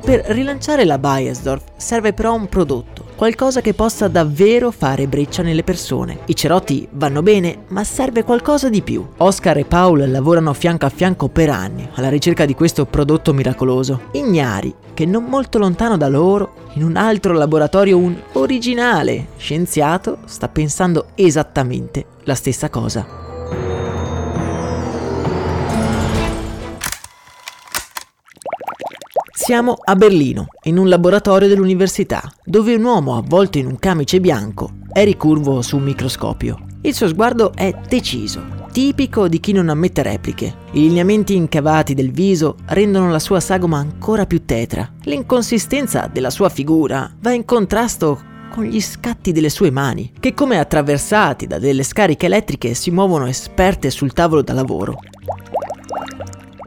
Per 0.00 0.20
rilanciare 0.26 0.84
la 0.84 0.96
Bayersdorf 0.96 1.64
serve 1.74 2.12
però 2.12 2.32
un 2.34 2.46
prodotto, 2.46 3.05
qualcosa 3.16 3.60
che 3.60 3.74
possa 3.74 4.06
davvero 4.06 4.70
fare 4.70 5.08
breccia 5.08 5.42
nelle 5.42 5.64
persone. 5.64 6.20
I 6.26 6.36
cerotti 6.36 6.86
vanno 6.92 7.22
bene, 7.22 7.64
ma 7.68 7.82
serve 7.82 8.22
qualcosa 8.22 8.68
di 8.68 8.82
più. 8.82 9.04
Oscar 9.16 9.56
e 9.56 9.64
Paul 9.64 10.08
lavorano 10.10 10.52
fianco 10.52 10.86
a 10.86 10.90
fianco 10.90 11.28
per 11.28 11.48
anni 11.48 11.88
alla 11.94 12.10
ricerca 12.10 12.44
di 12.44 12.54
questo 12.54 12.84
prodotto 12.84 13.32
miracoloso, 13.32 14.02
ignari 14.12 14.72
che 14.94 15.06
non 15.06 15.24
molto 15.24 15.58
lontano 15.58 15.96
da 15.96 16.08
loro, 16.08 16.52
in 16.74 16.84
un 16.84 16.96
altro 16.96 17.32
laboratorio, 17.32 17.98
un 17.98 18.14
originale 18.32 19.28
scienziato 19.36 20.18
sta 20.26 20.48
pensando 20.48 21.06
esattamente 21.14 22.04
la 22.24 22.34
stessa 22.34 22.68
cosa. 22.68 23.25
Siamo 29.46 29.76
a 29.80 29.94
Berlino, 29.94 30.46
in 30.64 30.76
un 30.76 30.88
laboratorio 30.88 31.46
dell'università, 31.46 32.20
dove 32.44 32.74
un 32.74 32.82
uomo 32.82 33.16
avvolto 33.16 33.58
in 33.58 33.66
un 33.66 33.78
camice 33.78 34.18
bianco 34.18 34.72
è 34.92 35.04
ricurvo 35.04 35.62
su 35.62 35.76
un 35.76 35.84
microscopio. 35.84 36.58
Il 36.80 36.92
suo 36.92 37.06
sguardo 37.06 37.52
è 37.54 37.72
deciso, 37.86 38.42
tipico 38.72 39.28
di 39.28 39.38
chi 39.38 39.52
non 39.52 39.68
ammette 39.68 40.02
repliche. 40.02 40.52
I 40.72 40.80
lineamenti 40.80 41.36
incavati 41.36 41.94
del 41.94 42.10
viso 42.10 42.56
rendono 42.70 43.08
la 43.08 43.20
sua 43.20 43.38
sagoma 43.38 43.78
ancora 43.78 44.26
più 44.26 44.44
tetra. 44.44 44.94
L'inconsistenza 45.02 46.10
della 46.12 46.30
sua 46.30 46.48
figura 46.48 47.08
va 47.20 47.30
in 47.30 47.44
contrasto 47.44 48.20
con 48.50 48.64
gli 48.64 48.80
scatti 48.80 49.30
delle 49.30 49.50
sue 49.50 49.70
mani, 49.70 50.10
che 50.18 50.34
come 50.34 50.58
attraversati 50.58 51.46
da 51.46 51.60
delle 51.60 51.84
scariche 51.84 52.26
elettriche 52.26 52.74
si 52.74 52.90
muovono 52.90 53.28
esperte 53.28 53.90
sul 53.90 54.12
tavolo 54.12 54.42
da 54.42 54.54
lavoro. 54.54 54.98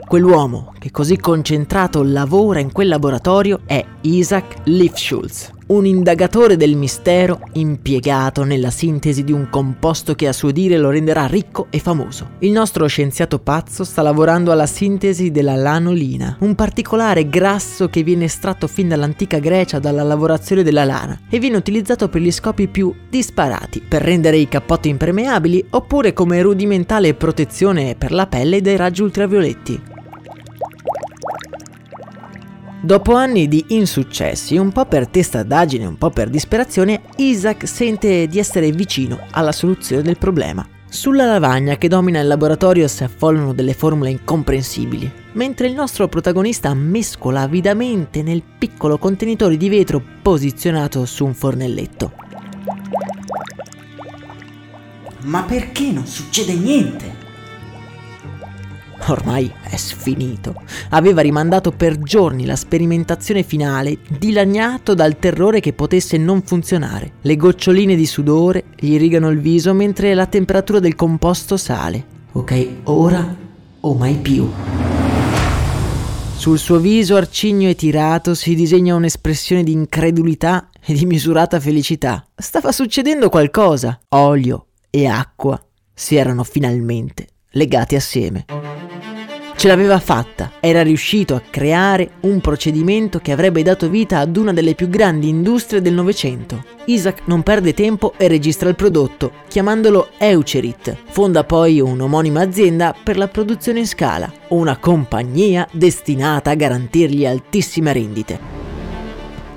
Quell'uomo 0.10 0.74
che 0.80 0.90
così 0.90 1.18
concentrato 1.18 2.02
lavora 2.02 2.60
in 2.60 2.72
quel 2.72 2.88
laboratorio 2.88 3.60
è 3.68 3.86
Isaac 4.02 4.56
Lifschulz, 4.64 5.52
un 5.68 5.86
indagatore 5.86 6.58
del 6.58 6.76
mistero 6.76 7.42
impiegato 7.54 8.44
nella 8.44 8.72
sintesi 8.72 9.24
di 9.24 9.32
un 9.32 9.52
composto 9.52 10.16
che 10.16 10.28
a 10.28 10.34
suo 10.34 10.50
dire 10.50 10.78
lo 10.78 10.90
renderà 10.90 11.28
ricco 11.28 11.68
e 11.70 11.78
famoso. 11.78 12.30
Il 12.40 12.50
nostro 12.50 12.88
scienziato 12.88 13.38
pazzo 13.38 13.84
sta 13.84 14.02
lavorando 14.02 14.52
alla 14.52 14.66
sintesi 14.66 15.30
della 15.30 15.54
lanolina, 15.54 16.38
un 16.40 16.56
particolare 16.56 17.30
grasso 17.30 17.88
che 17.88 18.02
viene 18.02 18.26
estratto 18.26 18.66
fin 18.66 18.88
dall'antica 18.88 19.38
Grecia 19.38 19.78
dalla 19.78 20.02
lavorazione 20.02 20.64
della 20.64 20.86
lana 20.86 21.20
e 21.30 21.38
viene 21.38 21.58
utilizzato 21.58 22.10
per 22.10 22.22
gli 22.22 22.32
scopi 22.32 22.68
più 22.68 22.92
disparati, 23.08 23.80
per 23.88 24.02
rendere 24.02 24.38
i 24.38 24.48
cappotti 24.48 24.90
impermeabili 24.90 25.68
oppure 25.70 26.14
come 26.14 26.42
rudimentale 26.42 27.14
protezione 27.14 27.94
per 27.96 28.12
la 28.12 28.26
pelle 28.26 28.60
dai 28.60 28.76
raggi 28.76 29.04
ultravioletti. 29.04 29.98
Dopo 32.82 33.14
anni 33.14 33.50
di 33.50 33.66
insuccessi, 33.70 34.56
un 34.56 34.72
po' 34.72 34.86
per 34.86 35.10
testardaggine, 35.10 35.86
un 35.86 35.98
po' 35.98 36.12
per 36.12 36.30
disperazione, 36.30 37.02
Isaac 37.18 37.68
sente 37.68 38.26
di 38.26 38.40
essere 38.40 38.72
vicino 38.72 39.20
alla 39.32 39.52
soluzione 39.52 40.02
del 40.02 40.18
problema. 40.18 40.66
Sulla 40.88 41.26
lavagna 41.26 41.76
che 41.76 41.90
domina 41.90 42.22
il 42.22 42.28
laboratorio 42.28 42.88
si 42.88 43.04
affollano 43.04 43.54
delle 43.54 43.74
formule 43.74 44.12
incomprensibili, 44.12 45.12
mentre 45.34 45.68
il 45.68 45.74
nostro 45.74 46.08
protagonista 46.08 46.74
mescola 46.74 47.42
avidamente 47.42 48.24
nel 48.24 48.44
piccolo 48.58 48.98
contenitore 48.98 49.58
di 49.58 49.68
vetro 49.68 50.02
posizionato 50.22 51.06
su 51.06 51.26
un 51.26 51.34
fornelletto. 51.34 52.14
Ma 55.24 55.44
perché 55.44 55.92
non 55.92 56.06
succede 56.06 56.54
niente? 56.54 57.19
Ormai 59.08 59.52
è 59.62 59.76
sfinito. 59.76 60.54
Aveva 60.90 61.22
rimandato 61.22 61.72
per 61.72 61.98
giorni 62.00 62.46
la 62.46 62.56
sperimentazione 62.56 63.44
finale, 63.44 64.00
dilaniato 64.08 64.94
dal 64.94 65.18
terrore 65.18 65.60
che 65.60 65.74
potesse 65.74 66.18
non 66.18 66.42
funzionare. 66.44 67.14
Le 67.22 67.36
goccioline 67.36 67.96
di 67.96 68.06
sudore 68.06 68.66
gli 68.76 68.92
irrigano 68.92 69.30
il 69.30 69.40
viso 69.40 69.74
mentre 69.74 70.14
la 70.14 70.28
temperatura 70.28 70.80
del 70.80 70.96
composto 70.96 71.58
sale. 71.58 72.18
Ok, 72.34 72.68
ora 72.84 73.36
o 73.80 73.94
mai 73.96 74.16
più. 74.16 74.48
Sul 76.36 76.58
suo 76.58 76.80
viso 76.80 77.16
arcigno 77.16 77.68
e 77.68 77.76
tirato 77.76 78.34
si 78.34 78.56
disegna 78.56 78.96
un'espressione 78.96 79.64
di 79.64 79.74
incredulità 79.74 80.70
e 80.86 80.94
di 80.94 81.06
misurata 81.06 81.60
felicità. 81.60 82.26
Stava 82.36 82.72
succedendo 82.72 83.30
qualcosa. 83.30 84.00
Olio 84.10 84.68
e 84.90 85.08
acqua 85.08 85.62
si 85.94 86.16
erano 86.16 86.44
finalmente 86.44 87.28
legati 87.52 87.96
assieme. 87.96 88.46
Ce 89.60 89.68
l'aveva 89.68 90.00
fatta, 90.00 90.54
era 90.62 90.84
riuscito 90.84 91.36
a 91.36 91.42
creare 91.42 92.12
un 92.22 92.40
procedimento 92.40 93.20
che 93.20 93.34
avrebbe 93.34 93.62
dato 93.62 93.90
vita 93.90 94.20
ad 94.20 94.38
una 94.38 94.54
delle 94.54 94.74
più 94.74 94.88
grandi 94.88 95.28
industrie 95.28 95.82
del 95.82 95.94
Novecento. 95.94 96.64
Isaac 96.86 97.24
non 97.26 97.44
perde 97.44 97.74
tempo 97.74 98.14
e 98.16 98.30
registra 98.30 98.70
il 98.70 98.76
prodotto, 98.76 99.34
chiamandolo 99.50 100.12
Eucerit. 100.18 100.96
Fonda 101.10 101.44
poi 101.44 101.82
un'omonima 101.82 102.40
azienda 102.40 102.96
per 103.04 103.18
la 103.18 103.28
produzione 103.28 103.80
in 103.80 103.88
scala, 103.88 104.32
una 104.50 104.78
compagnia 104.78 105.68
destinata 105.74 106.52
a 106.52 106.56
garantirgli 106.56 107.26
altissime 107.26 107.92
rendite. 107.92 108.69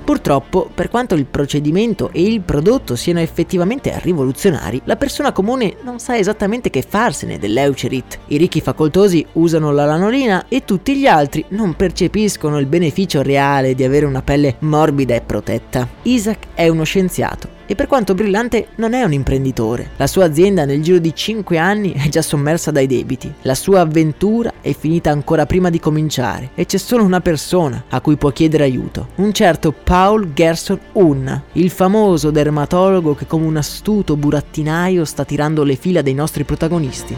Purtroppo, 0.03 0.69
per 0.73 0.89
quanto 0.89 1.15
il 1.15 1.25
procedimento 1.25 2.09
e 2.11 2.23
il 2.23 2.41
prodotto 2.41 2.97
siano 2.97 3.21
effettivamente 3.21 3.97
rivoluzionari, 4.01 4.81
la 4.83 4.97
persona 4.97 5.31
comune 5.31 5.77
non 5.83 5.99
sa 5.99 6.17
esattamente 6.17 6.69
che 6.69 6.81
farsene 6.87 7.39
dell'Eucerit. 7.39 8.19
I 8.27 8.37
ricchi 8.37 8.59
facoltosi 8.59 9.25
usano 9.33 9.71
la 9.71 9.85
lanolina 9.85 10.45
e 10.49 10.65
tutti 10.65 10.97
gli 10.97 11.07
altri 11.07 11.45
non 11.49 11.75
percepiscono 11.75 12.59
il 12.59 12.65
beneficio 12.65 13.21
reale 13.21 13.75
di 13.75 13.85
avere 13.85 14.05
una 14.05 14.21
pelle 14.21 14.57
morbida 14.59 15.15
e 15.15 15.21
protetta. 15.21 15.87
Isaac 16.03 16.47
è 16.53 16.67
uno 16.67 16.83
scienziato 16.83 17.61
e 17.65 17.75
per 17.75 17.87
quanto 17.87 18.13
brillante 18.13 18.67
non 18.75 18.93
è 18.93 19.03
un 19.03 19.13
imprenditore. 19.13 19.91
La 19.97 20.07
sua 20.07 20.25
azienda 20.25 20.65
nel 20.65 20.81
giro 20.81 20.99
di 20.99 21.15
5 21.15 21.57
anni 21.57 21.93
è 21.93 22.09
già 22.09 22.21
sommersa 22.21 22.71
dai 22.71 22.87
debiti. 22.87 23.33
La 23.43 23.55
sua 23.55 23.81
avventura 23.81 24.53
è 24.61 24.73
finita 24.73 25.11
ancora 25.11 25.45
prima 25.45 25.69
di 25.69 25.79
cominciare 25.79 26.49
e 26.55 26.65
c'è 26.65 26.77
solo 26.77 27.03
una 27.03 27.21
persona 27.21 27.85
a 27.89 28.01
cui 28.01 28.15
può 28.15 28.29
chiedere 28.31 28.63
aiuto. 28.63 29.07
Un 29.15 29.33
certo 29.33 29.73
Paul 29.93 30.33
Gerson 30.33 30.79
Unna, 30.93 31.43
il 31.51 31.69
famoso 31.69 32.31
dermatologo 32.31 33.13
che 33.13 33.27
come 33.27 33.45
un 33.45 33.57
astuto 33.57 34.17
burattinaio 34.17 35.05
sta 35.05 35.23
tirando 35.23 35.63
le 35.63 35.75
fila 35.75 36.01
dei 36.01 36.15
nostri 36.15 36.45
protagonisti. 36.45 37.15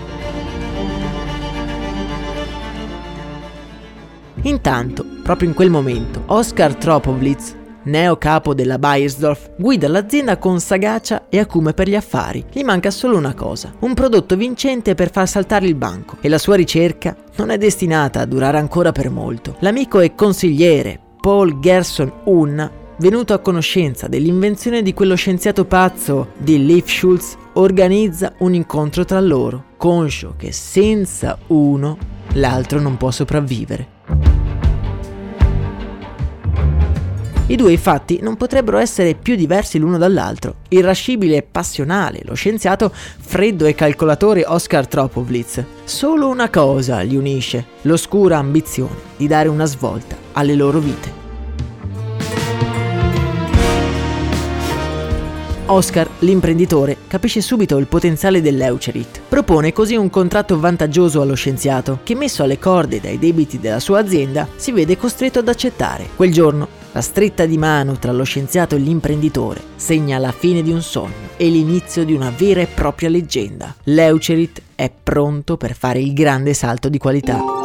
Intanto, 4.41 5.05
proprio 5.24 5.48
in 5.48 5.55
quel 5.55 5.70
momento, 5.70 6.24
Oscar 6.25 6.75
Tropovlitz 6.75 7.55
neo 7.84 8.17
capo 8.17 8.53
della 8.53 8.77
Bayersdorf, 8.77 9.51
guida 9.58 9.88
l'azienda 9.88 10.38
con 10.38 10.60
sagacia 10.60 11.27
e 11.29 11.39
acume 11.39 11.72
per 11.72 11.88
gli 11.88 11.96
affari. 11.96 12.44
Gli 12.51 12.63
manca 12.63 12.91
solo 12.91 13.15
una 13.15 13.34
cosa, 13.34 13.74
un 13.79 13.94
prodotto 13.94 14.36
vincente 14.36 14.96
per 14.96 15.12
far 15.12 15.29
saltare 15.29 15.65
il 15.65 15.75
banco 15.75 16.17
e 16.20 16.27
la 16.27 16.38
sua 16.38 16.55
ricerca 16.58 17.15
non 17.38 17.51
è 17.51 17.58
destinata 17.58 18.20
a 18.20 18.25
durare 18.25 18.58
ancora 18.58 18.92
per 18.92 19.09
molto. 19.09 19.55
L'amico 19.59 20.01
e 20.01 20.14
consigliere 20.14 21.03
Paul 21.25 21.57
Gerson 21.57 22.11
Unna, 22.25 22.70
venuto 23.00 23.33
a 23.33 23.40
conoscenza 23.40 24.07
dell'invenzione 24.07 24.83
di 24.83 24.94
quello 24.94 25.16
scienziato 25.16 25.66
pazzo 25.66 26.33
di 26.38 26.64
Leif 26.64 26.88
Schultz, 26.88 27.35
organizza 27.53 28.35
un 28.42 28.53
incontro 28.53 29.05
tra 29.05 29.20
loro, 29.20 29.70
conscio 29.75 30.35
che 30.38 30.51
senza 30.51 31.35
uno 31.48 31.98
l'altro 32.33 32.79
non 32.79 32.98
può 32.98 33.09
sopravvivere. 33.09 33.88
I 37.55 37.57
due 37.57 37.72
infatti 37.72 38.20
non 38.22 38.35
potrebbero 38.35 38.79
essere 38.79 39.13
più 39.15 39.37
diversi 39.37 39.79
l'uno 39.79 39.98
dall'altro. 39.98 40.55
Irascibile 40.68 41.37
e 41.37 41.41
passionale, 41.41 42.20
lo 42.25 42.33
scienziato 42.33 42.91
freddo 42.94 43.65
e 43.65 43.74
calcolatore 43.74 44.44
Oscar 44.46 44.85
Tropovlitz. 44.85 45.63
Solo 45.85 46.27
una 46.27 46.50
cosa 46.50 47.00
li 47.00 47.15
unisce, 47.15 47.65
l'oscura 47.83 48.39
ambizione 48.39 48.98
di 49.15 49.25
dare 49.27 49.48
una 49.48 49.63
svolta 49.63 50.18
alle 50.33 50.53
loro 50.53 50.79
vite. 50.79 51.24
Oscar, 55.68 56.09
l'imprenditore, 56.20 56.98
capisce 57.07 57.39
subito 57.39 57.77
il 57.77 57.87
potenziale 57.87 58.41
dell'Eucerit. 58.41 59.22
Propone 59.29 59.72
così 59.72 59.96
un 59.96 60.09
contratto 60.09 60.59
vantaggioso 60.59 61.22
allo 61.22 61.35
scienziato, 61.35 62.00
che 62.03 62.15
messo 62.15 62.44
alle 62.44 62.59
corde 62.59 63.00
dai 63.00 63.18
debiti 63.18 63.61
della 63.61 63.79
sua 63.79 64.00
azienda, 64.00 64.46
si 64.57 64.74
vede 64.74 64.98
costretto 64.98 65.39
ad 65.39 65.48
accettare. 65.48 66.09
Quel 66.18 66.33
giorno, 66.33 66.83
la 66.96 67.01
stretta 67.01 67.46
di 67.46 67.58
mano 67.58 68.00
tra 68.00 68.14
lo 68.14 68.24
scienziato 68.24 68.75
e 68.75 68.77
l'imprenditore 68.79 69.62
segna 69.75 70.18
la 70.18 70.31
fine 70.31 70.62
di 70.62 70.72
un 70.72 70.81
sogno 70.81 71.27
e 71.36 71.50
l'inizio 71.50 72.05
di 72.05 72.14
una 72.14 72.31
vera 72.36 72.62
e 72.62 72.68
propria 72.68 73.10
leggenda. 73.10 73.75
L'Eucerit 73.84 74.62
è 74.75 74.90
pronto 75.03 75.58
per 75.58 75.75
fare 75.75 76.00
il 76.00 76.14
grande 76.14 76.53
salto 76.53 76.88
di 76.88 76.98
qualità 76.98 77.64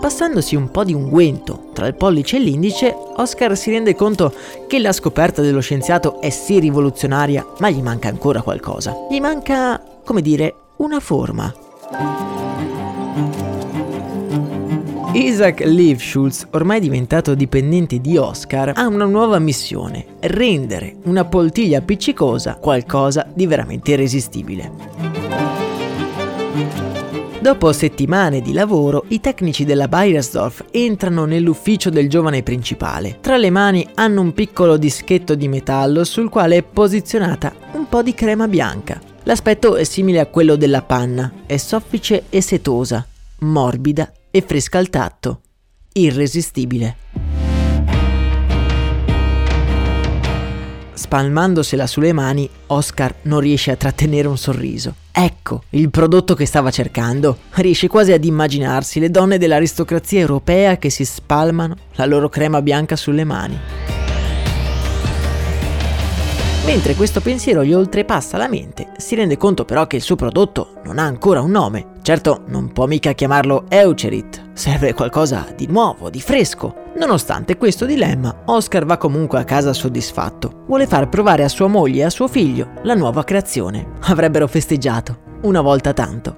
passandosi 0.00 0.54
un 0.54 0.70
po' 0.70 0.84
di 0.84 0.92
unguento 0.92 1.70
tra 1.72 1.86
il 1.86 1.94
pollice 1.94 2.36
e 2.36 2.40
l'indice, 2.40 2.94
Oscar 3.16 3.56
si 3.56 3.70
rende 3.70 3.94
conto 3.94 4.34
che 4.66 4.78
la 4.78 4.92
scoperta 4.92 5.40
dello 5.40 5.60
scienziato 5.60 6.20
è 6.20 6.28
sì 6.28 6.58
rivoluzionaria, 6.58 7.46
ma 7.60 7.70
gli 7.70 7.80
manca 7.80 8.08
ancora 8.08 8.42
qualcosa. 8.42 8.94
Gli 9.08 9.18
manca, 9.18 9.82
come 10.04 10.20
dire, 10.20 10.54
una 10.76 11.00
forma. 11.00 12.33
Isaac 15.14 15.60
Leifschultz, 15.60 16.48
ormai 16.50 16.80
diventato 16.80 17.36
dipendente 17.36 18.00
di 18.00 18.16
Oscar, 18.16 18.72
ha 18.74 18.88
una 18.88 19.04
nuova 19.04 19.38
missione, 19.38 20.04
rendere 20.18 20.96
una 21.04 21.24
poltiglia 21.24 21.78
appiccicosa 21.78 22.56
qualcosa 22.56 23.24
di 23.32 23.46
veramente 23.46 23.92
irresistibile. 23.92 24.72
Dopo 27.38 27.72
settimane 27.72 28.40
di 28.40 28.52
lavoro, 28.52 29.04
i 29.08 29.20
tecnici 29.20 29.64
della 29.64 29.86
Bayersdorf 29.86 30.64
entrano 30.72 31.26
nell'ufficio 31.26 31.90
del 31.90 32.08
giovane 32.08 32.42
principale. 32.42 33.18
Tra 33.20 33.36
le 33.36 33.50
mani 33.50 33.86
hanno 33.94 34.20
un 34.20 34.32
piccolo 34.32 34.76
dischetto 34.76 35.36
di 35.36 35.46
metallo 35.46 36.02
sul 36.02 36.28
quale 36.28 36.56
è 36.56 36.62
posizionata 36.64 37.54
un 37.74 37.88
po' 37.88 38.02
di 38.02 38.14
crema 38.14 38.48
bianca. 38.48 39.00
L'aspetto 39.22 39.76
è 39.76 39.84
simile 39.84 40.18
a 40.18 40.26
quello 40.26 40.56
della 40.56 40.82
panna, 40.82 41.32
è 41.46 41.56
soffice 41.56 42.24
e 42.30 42.40
setosa, 42.40 43.06
morbida 43.38 44.10
e 44.36 44.42
fresca 44.42 44.78
al 44.78 44.90
tatto, 44.90 45.42
irresistibile. 45.92 46.96
Spalmandosela 50.92 51.86
sulle 51.86 52.12
mani, 52.12 52.50
Oscar 52.66 53.14
non 53.22 53.38
riesce 53.38 53.70
a 53.70 53.76
trattenere 53.76 54.26
un 54.26 54.36
sorriso. 54.36 54.96
Ecco 55.12 55.62
il 55.70 55.88
prodotto 55.88 56.34
che 56.34 56.46
stava 56.46 56.72
cercando. 56.72 57.38
Riesce 57.50 57.86
quasi 57.86 58.10
ad 58.10 58.24
immaginarsi 58.24 58.98
le 58.98 59.08
donne 59.08 59.38
dell'aristocrazia 59.38 60.18
europea 60.18 60.78
che 60.78 60.90
si 60.90 61.04
spalmano 61.04 61.76
la 61.92 62.06
loro 62.06 62.28
crema 62.28 62.60
bianca 62.60 62.96
sulle 62.96 63.22
mani. 63.22 63.56
Mentre 66.64 66.96
questo 66.96 67.20
pensiero 67.20 67.62
gli 67.62 67.72
oltrepassa 67.72 68.36
la 68.36 68.48
mente, 68.48 68.88
si 68.96 69.14
rende 69.14 69.36
conto 69.36 69.64
però 69.64 69.86
che 69.86 69.94
il 69.94 70.02
suo 70.02 70.16
prodotto 70.16 70.80
non 70.82 70.98
ha 70.98 71.04
ancora 71.04 71.40
un 71.40 71.52
nome. 71.52 71.93
Certo, 72.04 72.42
non 72.48 72.70
può 72.70 72.84
mica 72.84 73.12
chiamarlo 73.12 73.64
Eucerit, 73.66 74.50
serve 74.52 74.92
qualcosa 74.92 75.46
di 75.56 75.66
nuovo, 75.66 76.10
di 76.10 76.20
fresco. 76.20 76.92
Nonostante 76.96 77.56
questo 77.56 77.86
dilemma, 77.86 78.42
Oscar 78.44 78.84
va 78.84 78.98
comunque 78.98 79.38
a 79.38 79.44
casa 79.44 79.72
soddisfatto. 79.72 80.64
Vuole 80.66 80.86
far 80.86 81.08
provare 81.08 81.44
a 81.44 81.48
sua 81.48 81.66
moglie 81.66 82.02
e 82.02 82.04
a 82.04 82.10
suo 82.10 82.28
figlio 82.28 82.72
la 82.82 82.92
nuova 82.92 83.24
creazione. 83.24 83.92
Avrebbero 84.02 84.46
festeggiato, 84.46 85.38
una 85.44 85.62
volta 85.62 85.94
tanto. 85.94 86.36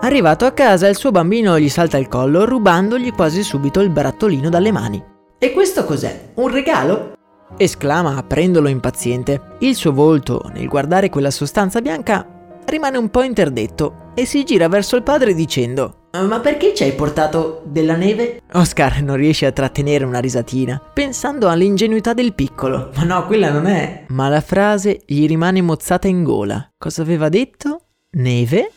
Arrivato 0.00 0.44
a 0.44 0.50
casa, 0.50 0.88
il 0.88 0.96
suo 0.96 1.12
bambino 1.12 1.56
gli 1.56 1.68
salta 1.68 1.98
il 1.98 2.08
collo, 2.08 2.46
rubandogli 2.46 3.12
quasi 3.12 3.44
subito 3.44 3.78
il 3.78 3.90
barattolino 3.90 4.48
dalle 4.48 4.72
mani. 4.72 5.00
E 5.38 5.52
questo 5.52 5.84
cos'è? 5.84 6.30
Un 6.34 6.48
regalo? 6.50 7.12
esclama 7.56 8.16
aprendolo 8.16 8.66
impaziente. 8.66 9.40
Il 9.60 9.76
suo 9.76 9.92
volto, 9.92 10.50
nel 10.52 10.66
guardare 10.66 11.10
quella 11.10 11.30
sostanza 11.30 11.80
bianca, 11.80 12.37
rimane 12.68 12.96
un 12.96 13.08
po' 13.08 13.22
interdetto 13.22 14.12
e 14.14 14.24
si 14.24 14.44
gira 14.44 14.68
verso 14.68 14.96
il 14.96 15.02
padre 15.02 15.34
dicendo 15.34 16.08
Ma 16.12 16.40
perché 16.40 16.74
ci 16.74 16.82
hai 16.82 16.92
portato 16.92 17.62
della 17.64 17.96
neve? 17.96 18.40
Oscar 18.52 19.02
non 19.02 19.16
riesce 19.16 19.46
a 19.46 19.52
trattenere 19.52 20.04
una 20.04 20.20
risatina, 20.20 20.80
pensando 20.92 21.48
all'ingenuità 21.48 22.14
del 22.14 22.34
piccolo. 22.34 22.90
Ma 22.96 23.04
no, 23.04 23.26
quella 23.26 23.50
non 23.50 23.66
è. 23.66 24.04
Ma 24.08 24.28
la 24.28 24.40
frase 24.40 25.00
gli 25.06 25.26
rimane 25.26 25.60
mozzata 25.62 26.08
in 26.08 26.22
gola. 26.22 26.70
Cosa 26.76 27.02
aveva 27.02 27.28
detto? 27.28 27.82
Neve? 28.12 28.70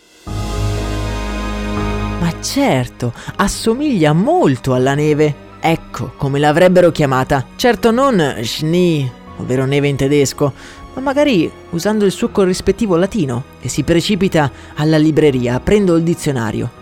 Ma 2.20 2.42
certo, 2.42 3.14
assomiglia 3.38 4.14
molto 4.14 4.74
alla 4.74 4.94
neve. 4.94 5.50
Ecco 5.60 6.14
come 6.18 6.40
l'avrebbero 6.40 6.92
chiamata. 6.92 7.46
Certo 7.56 7.92
non 7.92 8.40
Schnee, 8.42 9.12
ovvero 9.38 9.66
neve 9.66 9.88
in 9.88 9.96
tedesco, 9.96 10.54
ma 10.94 11.02
magari 11.02 11.50
usando 11.72 12.06
il 12.06 12.12
suo 12.12 12.30
corrispettivo 12.30 12.96
latino 12.96 13.44
e 13.62 13.70
si 13.70 13.84
precipita 13.84 14.52
alla 14.76 14.98
libreria 14.98 15.56
aprendo 15.56 15.96
il 15.96 16.04
dizionario. 16.04 16.80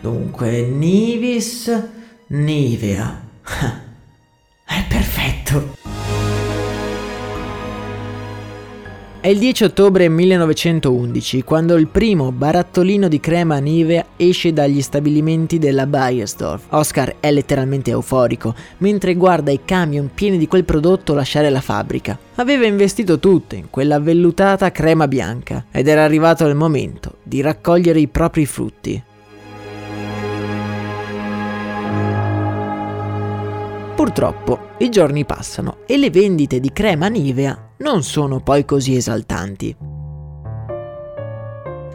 Dunque, 0.00 0.62
Nivis 0.62 1.70
Nivea. 2.28 3.20
È 4.64 4.84
perfetto. 4.88 5.81
È 9.22 9.28
il 9.28 9.38
10 9.38 9.62
ottobre 9.62 10.08
1911 10.08 11.44
quando 11.44 11.76
il 11.76 11.86
primo 11.86 12.32
barattolino 12.32 13.06
di 13.06 13.20
crema 13.20 13.58
Nivea 13.58 14.04
esce 14.16 14.52
dagli 14.52 14.82
stabilimenti 14.82 15.60
della 15.60 15.86
Bayersdorf. 15.86 16.64
Oscar 16.70 17.14
è 17.20 17.30
letteralmente 17.30 17.92
euforico 17.92 18.52
mentre 18.78 19.14
guarda 19.14 19.52
i 19.52 19.60
camion 19.64 20.10
pieni 20.12 20.38
di 20.38 20.48
quel 20.48 20.64
prodotto 20.64 21.14
lasciare 21.14 21.50
la 21.50 21.60
fabbrica. 21.60 22.18
Aveva 22.34 22.66
investito 22.66 23.20
tutto 23.20 23.54
in 23.54 23.70
quella 23.70 24.00
vellutata 24.00 24.72
crema 24.72 25.06
bianca 25.06 25.66
ed 25.70 25.86
era 25.86 26.02
arrivato 26.02 26.44
il 26.44 26.56
momento 26.56 27.18
di 27.22 27.40
raccogliere 27.42 28.00
i 28.00 28.08
propri 28.08 28.44
frutti. 28.44 29.02
Purtroppo 33.94 34.70
i 34.78 34.88
giorni 34.88 35.24
passano 35.24 35.76
e 35.86 35.96
le 35.96 36.10
vendite 36.10 36.58
di 36.58 36.72
crema 36.72 37.06
Nivea 37.06 37.70
non 37.82 38.04
sono 38.04 38.40
poi 38.40 38.64
così 38.64 38.94
esaltanti. 38.94 39.76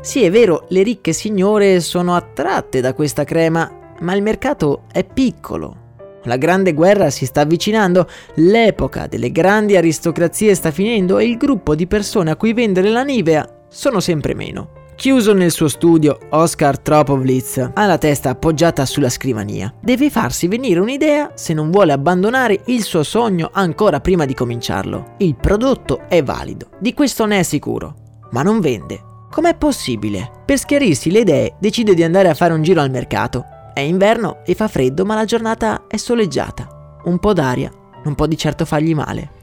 Sì, 0.01 0.23
è 0.23 0.29
vero, 0.29 0.65
le 0.69 0.83
ricche 0.83 1.13
signore 1.13 1.79
sono 1.79 2.15
attratte 2.15 2.81
da 2.81 2.93
questa 2.93 3.23
crema, 3.23 3.95
ma 4.01 4.13
il 4.13 4.21
mercato 4.21 4.83
è 4.91 5.03
piccolo. 5.05 5.85
La 6.23 6.35
grande 6.35 6.73
guerra 6.73 7.09
si 7.09 7.25
sta 7.25 7.41
avvicinando, 7.41 8.07
l'epoca 8.35 9.07
delle 9.07 9.31
grandi 9.31 9.77
aristocrazie 9.77 10.55
sta 10.55 10.71
finendo 10.71 11.19
e 11.19 11.25
il 11.25 11.37
gruppo 11.37 11.73
di 11.73 11.87
persone 11.87 12.31
a 12.31 12.35
cui 12.35 12.53
vendere 12.53 12.89
la 12.89 13.03
Nivea 13.03 13.65
sono 13.69 14.01
sempre 14.01 14.33
meno. 14.33 14.76
Chiuso 14.97 15.31
nel 15.31 15.51
suo 15.51 15.67
studio, 15.67 16.17
Oscar 16.31 16.79
Tropovlitz 16.79 17.69
ha 17.71 17.85
la 17.85 17.99
testa 17.99 18.31
appoggiata 18.31 18.83
sulla 18.83 19.11
scrivania. 19.11 19.71
Deve 19.79 20.09
farsi 20.09 20.47
venire 20.47 20.79
un'idea 20.79 21.33
se 21.35 21.53
non 21.53 21.69
vuole 21.69 21.91
abbandonare 21.91 22.61
il 22.65 22.81
suo 22.81 23.03
sogno 23.03 23.51
ancora 23.53 23.99
prima 23.99 24.25
di 24.25 24.33
cominciarlo. 24.33 25.13
Il 25.17 25.35
prodotto 25.35 26.05
è 26.07 26.23
valido, 26.23 26.69
di 26.79 26.95
questo 26.95 27.27
ne 27.27 27.41
è 27.41 27.43
sicuro, 27.43 27.93
ma 28.31 28.41
non 28.41 28.59
vende. 28.59 28.99
Com'è 29.29 29.55
possibile? 29.55 30.31
Per 30.43 30.57
schiarirsi 30.57 31.11
le 31.11 31.19
idee 31.19 31.55
decide 31.59 31.93
di 31.93 32.01
andare 32.01 32.29
a 32.29 32.33
fare 32.33 32.53
un 32.53 32.63
giro 32.63 32.81
al 32.81 32.89
mercato. 32.89 33.45
È 33.75 33.81
inverno 33.81 34.39
e 34.47 34.55
fa 34.55 34.67
freddo, 34.67 35.05
ma 35.05 35.13
la 35.13 35.25
giornata 35.25 35.83
è 35.87 35.97
soleggiata. 35.97 37.01
Un 37.03 37.19
po' 37.19 37.33
d'aria 37.33 37.71
non 38.03 38.15
può 38.15 38.25
di 38.25 38.35
certo 38.35 38.65
fargli 38.65 38.95
male. 38.95 39.35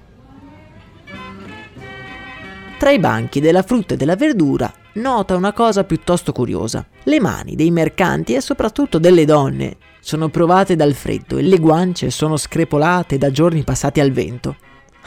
Tra 2.79 2.91
i 2.91 2.99
banchi 2.99 3.41
della 3.41 3.63
frutta 3.63 3.95
e 3.95 3.97
della 3.97 4.17
verdura 4.17 4.71
nota 4.95 5.37
una 5.37 5.53
cosa 5.53 5.85
piuttosto 5.85 6.33
curiosa. 6.33 6.85
Le 7.05 7.21
mani 7.21 7.55
dei 7.55 7.71
mercanti 7.71 8.35
e 8.35 8.41
soprattutto 8.41 8.99
delle 8.99 9.25
donne 9.25 9.77
sono 10.01 10.29
provate 10.29 10.77
dal 10.77 10.93
freddo 10.93 11.39
e 11.39 11.43
le 11.43 11.59
guance 11.59 12.11
sono 12.11 12.37
screpolate 12.37 13.17
da 13.17 13.31
giorni 13.31 13.63
passati 13.63 14.01
al 14.01 14.11
vento. 14.11 14.57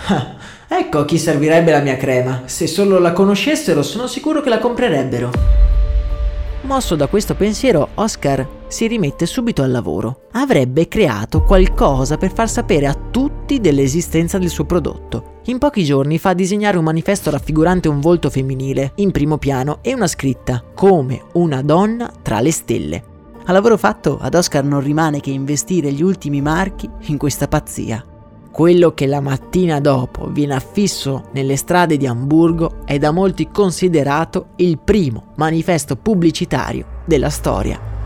Ah, 0.08 0.36
ecco 0.67 0.99
a 0.99 1.06
chi 1.06 1.17
servirebbe 1.17 1.71
la 1.71 1.82
mia 1.82 1.97
crema. 1.97 2.43
Se 2.45 2.67
solo 2.67 2.99
la 2.99 3.12
conoscessero 3.12 3.84
sono 3.84 4.08
sicuro 4.08 4.41
che 4.41 4.49
la 4.49 4.60
comprerebbero. 4.60 5.32
Mosso 6.62 6.95
da 6.95 7.08
questo 7.08 7.36
pensiero, 7.36 7.89
Oscar 7.95 8.56
si 8.67 8.88
rimette 8.88 9.25
subito 9.25 9.63
al 9.63 9.71
lavoro. 9.71 10.21
Avrebbe 10.34 10.88
creato 10.88 11.43
qualcosa 11.43 12.17
per 12.17 12.34
far 12.34 12.49
sapere 12.49 12.88
a 12.88 12.93
tutti 12.95 13.60
dell'esistenza 13.60 14.38
del 14.38 14.49
suo 14.49 14.65
prodotto. 14.65 15.36
In 15.45 15.58
pochi 15.58 15.84
giorni 15.84 16.17
fa 16.17 16.34
disegnare 16.34 16.77
un 16.77 16.84
manifesto 16.84 17.30
raffigurante 17.30 17.88
un 17.88 18.01
volto 18.01 18.30
femminile 18.30 18.91
in 18.95 19.12
primo 19.12 19.38
piano 19.38 19.80
e 19.82 19.93
una 19.93 20.08
scritta 20.08 20.63
come 20.73 21.21
una 21.34 21.62
donna 21.62 22.12
tra 22.21 22.39
le 22.41 22.51
stelle. 22.51 23.03
A 23.45 23.53
lavoro 23.53 23.77
fatto, 23.77 24.17
ad 24.19 24.36
Oscar 24.36 24.65
non 24.65 24.82
rimane 24.82 25.21
che 25.21 25.30
investire 25.30 25.91
gli 25.93 26.03
ultimi 26.03 26.41
marchi 26.41 26.89
in 27.06 27.17
questa 27.17 27.47
pazzia. 27.47 28.06
Quello 28.51 28.93
che 28.93 29.06
la 29.06 29.21
mattina 29.21 29.80
dopo 29.80 30.30
viene 30.30 30.56
affisso 30.56 31.30
nelle 31.32 31.56
strade 31.56 31.95
di 31.95 32.08
Amburgo 32.08 32.80
è 32.84 32.97
da 32.97 33.12
molti 33.12 33.49
considerato 33.49 34.47
il 34.58 34.80
primo 34.80 35.27
manifesto 35.36 35.95
pubblicitario 35.95 37.03
della 37.06 37.30
storia. 37.30 37.96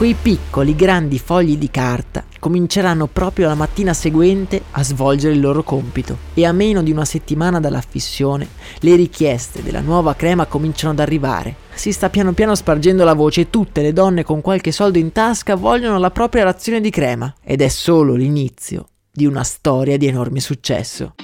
Quei 0.00 0.14
piccoli 0.14 0.74
grandi 0.74 1.18
fogli 1.18 1.58
di 1.58 1.70
carta 1.70 2.24
cominceranno 2.38 3.06
proprio 3.06 3.48
la 3.48 3.54
mattina 3.54 3.92
seguente 3.92 4.62
a 4.70 4.82
svolgere 4.82 5.34
il 5.34 5.40
loro 5.40 5.62
compito 5.62 6.16
e 6.32 6.46
a 6.46 6.52
meno 6.52 6.82
di 6.82 6.90
una 6.90 7.04
settimana 7.04 7.60
dall'affissione 7.60 8.48
le 8.78 8.96
richieste 8.96 9.62
della 9.62 9.82
nuova 9.82 10.14
crema 10.14 10.46
cominciano 10.46 10.94
ad 10.94 11.00
arrivare. 11.00 11.54
Si 11.74 11.92
sta 11.92 12.08
piano 12.08 12.32
piano 12.32 12.54
spargendo 12.54 13.04
la 13.04 13.12
voce 13.12 13.42
e 13.42 13.50
tutte 13.50 13.82
le 13.82 13.92
donne 13.92 14.24
con 14.24 14.40
qualche 14.40 14.72
soldo 14.72 14.96
in 14.96 15.12
tasca 15.12 15.54
vogliono 15.54 15.98
la 15.98 16.10
propria 16.10 16.44
razione 16.44 16.80
di 16.80 16.88
crema 16.88 17.34
ed 17.44 17.60
è 17.60 17.68
solo 17.68 18.14
l'inizio 18.14 18.86
di 19.12 19.26
una 19.26 19.44
storia 19.44 19.98
di 19.98 20.06
enorme 20.06 20.40
successo. 20.40 21.14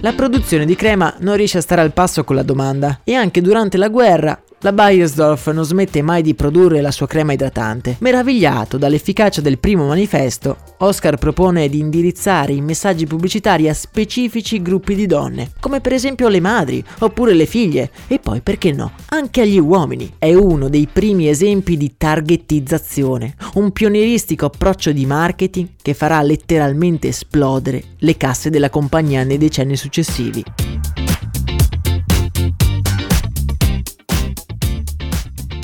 La 0.00 0.14
produzione 0.14 0.64
di 0.64 0.74
crema 0.74 1.14
non 1.18 1.36
riesce 1.36 1.58
a 1.58 1.60
stare 1.60 1.82
al 1.82 1.92
passo 1.92 2.24
con 2.24 2.34
la 2.34 2.42
domanda 2.42 3.02
e 3.04 3.12
anche 3.12 3.42
durante 3.42 3.76
la 3.76 3.88
guerra 3.88 4.42
la 4.62 4.72
Bayersdorf 4.72 5.50
non 5.50 5.64
smette 5.64 6.02
mai 6.02 6.22
di 6.22 6.34
produrre 6.34 6.80
la 6.80 6.90
sua 6.90 7.06
crema 7.06 7.32
idratante. 7.32 7.96
Meravigliato 8.00 8.78
dall'efficacia 8.78 9.40
del 9.40 9.58
primo 9.58 9.86
manifesto, 9.86 10.56
Oscar 10.78 11.16
propone 11.16 11.68
di 11.68 11.78
indirizzare 11.80 12.52
i 12.52 12.60
messaggi 12.60 13.06
pubblicitari 13.06 13.68
a 13.68 13.74
specifici 13.74 14.62
gruppi 14.62 14.94
di 14.94 15.06
donne, 15.06 15.50
come 15.60 15.80
per 15.80 15.92
esempio 15.92 16.28
le 16.28 16.40
madri 16.40 16.82
oppure 17.00 17.34
le 17.34 17.46
figlie, 17.46 17.90
e 18.06 18.20
poi 18.20 18.40
perché 18.40 18.72
no, 18.72 18.92
anche 19.08 19.40
agli 19.40 19.58
uomini. 19.58 20.14
È 20.16 20.32
uno 20.32 20.68
dei 20.68 20.88
primi 20.90 21.28
esempi 21.28 21.76
di 21.76 21.94
targetizzazione, 21.96 23.34
un 23.54 23.72
pionieristico 23.72 24.46
approccio 24.46 24.92
di 24.92 25.06
marketing 25.06 25.68
che 25.82 25.94
farà 25.94 26.22
letteralmente 26.22 27.08
esplodere 27.08 27.82
le 27.98 28.16
casse 28.16 28.48
della 28.48 28.70
compagnia 28.70 29.24
nei 29.24 29.38
decenni 29.38 29.76
successivi. 29.76 30.44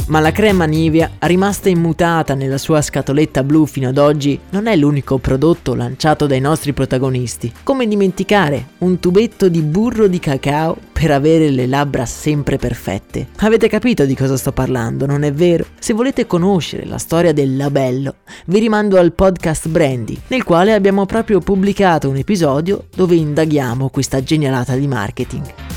Ma 0.08 0.20
la 0.20 0.32
crema 0.32 0.64
Nivea, 0.64 1.10
rimasta 1.18 1.68
immutata 1.68 2.32
nella 2.34 2.56
sua 2.56 2.80
scatoletta 2.80 3.44
blu 3.44 3.66
fino 3.66 3.88
ad 3.88 3.98
oggi, 3.98 4.40
non 4.50 4.66
è 4.66 4.74
l'unico 4.74 5.18
prodotto 5.18 5.74
lanciato 5.74 6.26
dai 6.26 6.40
nostri 6.40 6.72
protagonisti. 6.72 7.52
Come 7.62 7.86
dimenticare 7.86 8.68
un 8.78 8.98
tubetto 9.00 9.50
di 9.50 9.60
burro 9.60 10.06
di 10.06 10.18
cacao 10.18 10.78
per 10.92 11.10
avere 11.10 11.50
le 11.50 11.66
labbra 11.66 12.06
sempre 12.06 12.56
perfette? 12.56 13.26
Avete 13.40 13.68
capito 13.68 14.06
di 14.06 14.16
cosa 14.16 14.38
sto 14.38 14.50
parlando, 14.50 15.04
non 15.04 15.24
è 15.24 15.32
vero? 15.32 15.66
Se 15.78 15.92
volete 15.92 16.26
conoscere 16.26 16.86
la 16.86 16.98
storia 16.98 17.34
del 17.34 17.58
labello, 17.58 18.14
vi 18.46 18.60
rimando 18.60 18.98
al 18.98 19.12
podcast 19.12 19.68
Brandy, 19.68 20.18
nel 20.28 20.42
quale 20.42 20.72
abbiamo 20.72 21.04
proprio 21.04 21.40
pubblicato 21.40 22.08
un 22.08 22.16
episodio 22.16 22.86
dove 22.96 23.14
indaghiamo 23.14 23.90
questa 23.90 24.22
genialata 24.22 24.74
di 24.74 24.86
marketing. 24.86 25.67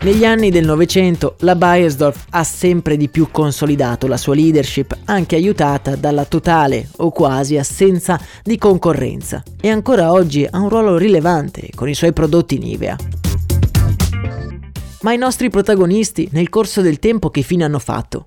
Negli 0.00 0.24
anni 0.24 0.50
del 0.50 0.64
Novecento 0.64 1.34
la 1.40 1.56
Bayersdorf 1.56 2.26
ha 2.30 2.44
sempre 2.44 2.96
di 2.96 3.08
più 3.08 3.30
consolidato 3.32 4.06
la 4.06 4.16
sua 4.16 4.36
leadership, 4.36 4.96
anche 5.06 5.34
aiutata 5.34 5.96
dalla 5.96 6.24
totale 6.24 6.88
o 6.98 7.10
quasi 7.10 7.58
assenza 7.58 8.18
di 8.44 8.56
concorrenza, 8.58 9.42
e 9.60 9.68
ancora 9.68 10.12
oggi 10.12 10.46
ha 10.48 10.56
un 10.60 10.68
ruolo 10.68 10.96
rilevante 10.96 11.70
con 11.74 11.88
i 11.88 11.94
suoi 11.94 12.12
prodotti 12.12 12.58
Nivea. 12.58 12.96
Ma 15.00 15.12
i 15.12 15.18
nostri 15.18 15.50
protagonisti 15.50 16.28
nel 16.30 16.48
corso 16.48 16.80
del 16.80 17.00
tempo 17.00 17.28
che 17.30 17.42
fine 17.42 17.64
hanno 17.64 17.80
fatto? 17.80 18.26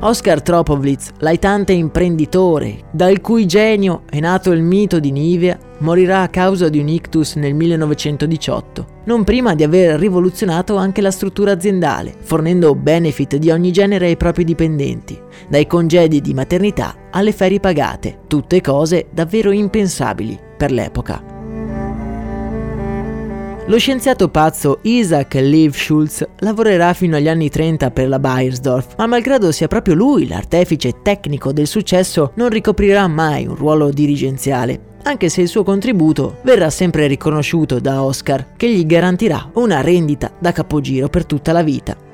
Oscar 0.00 0.40
Tropovlitz, 0.40 1.10
l'aitante 1.18 1.72
imprenditore, 1.72 2.84
dal 2.92 3.20
cui 3.20 3.46
genio 3.46 4.04
è 4.08 4.20
nato 4.20 4.52
il 4.52 4.62
mito 4.62 5.00
di 5.00 5.10
Nivea, 5.10 5.58
morirà 5.78 6.22
a 6.22 6.28
causa 6.28 6.68
di 6.68 6.78
un 6.78 6.88
ictus 6.88 7.34
nel 7.34 7.54
1918, 7.54 8.86
non 9.04 9.24
prima 9.24 9.54
di 9.54 9.62
aver 9.62 9.98
rivoluzionato 9.98 10.76
anche 10.76 11.00
la 11.00 11.10
struttura 11.10 11.52
aziendale, 11.52 12.14
fornendo 12.20 12.74
benefit 12.74 13.36
di 13.36 13.50
ogni 13.50 13.72
genere 13.72 14.06
ai 14.06 14.16
propri 14.16 14.44
dipendenti, 14.44 15.18
dai 15.48 15.66
congedi 15.66 16.20
di 16.20 16.34
maternità 16.34 16.94
alle 17.10 17.32
ferie 17.32 17.60
pagate, 17.60 18.20
tutte 18.26 18.60
cose 18.60 19.06
davvero 19.10 19.50
impensabili 19.50 20.38
per 20.56 20.72
l'epoca. 20.72 21.36
Lo 23.68 23.78
scienziato 23.78 24.30
pazzo 24.30 24.78
Isaac 24.82 25.34
Lev 25.34 25.74
Schultz 25.74 26.26
lavorerà 26.38 26.94
fino 26.94 27.16
agli 27.16 27.28
anni 27.28 27.50
30 27.50 27.90
per 27.90 28.08
la 28.08 28.18
Bayersdorf, 28.18 28.94
ma 28.96 29.06
malgrado 29.06 29.52
sia 29.52 29.68
proprio 29.68 29.94
lui 29.94 30.26
l'artefice 30.26 31.02
tecnico 31.02 31.52
del 31.52 31.66
successo, 31.66 32.32
non 32.36 32.48
ricoprirà 32.48 33.06
mai 33.08 33.46
un 33.46 33.54
ruolo 33.54 33.90
dirigenziale 33.90 34.87
anche 35.08 35.30
se 35.30 35.40
il 35.40 35.48
suo 35.48 35.62
contributo 35.62 36.36
verrà 36.42 36.68
sempre 36.68 37.06
riconosciuto 37.06 37.80
da 37.80 38.02
Oscar, 38.02 38.52
che 38.56 38.68
gli 38.70 38.84
garantirà 38.84 39.50
una 39.54 39.80
rendita 39.80 40.30
da 40.38 40.52
capogiro 40.52 41.08
per 41.08 41.24
tutta 41.24 41.52
la 41.52 41.62
vita. 41.62 42.07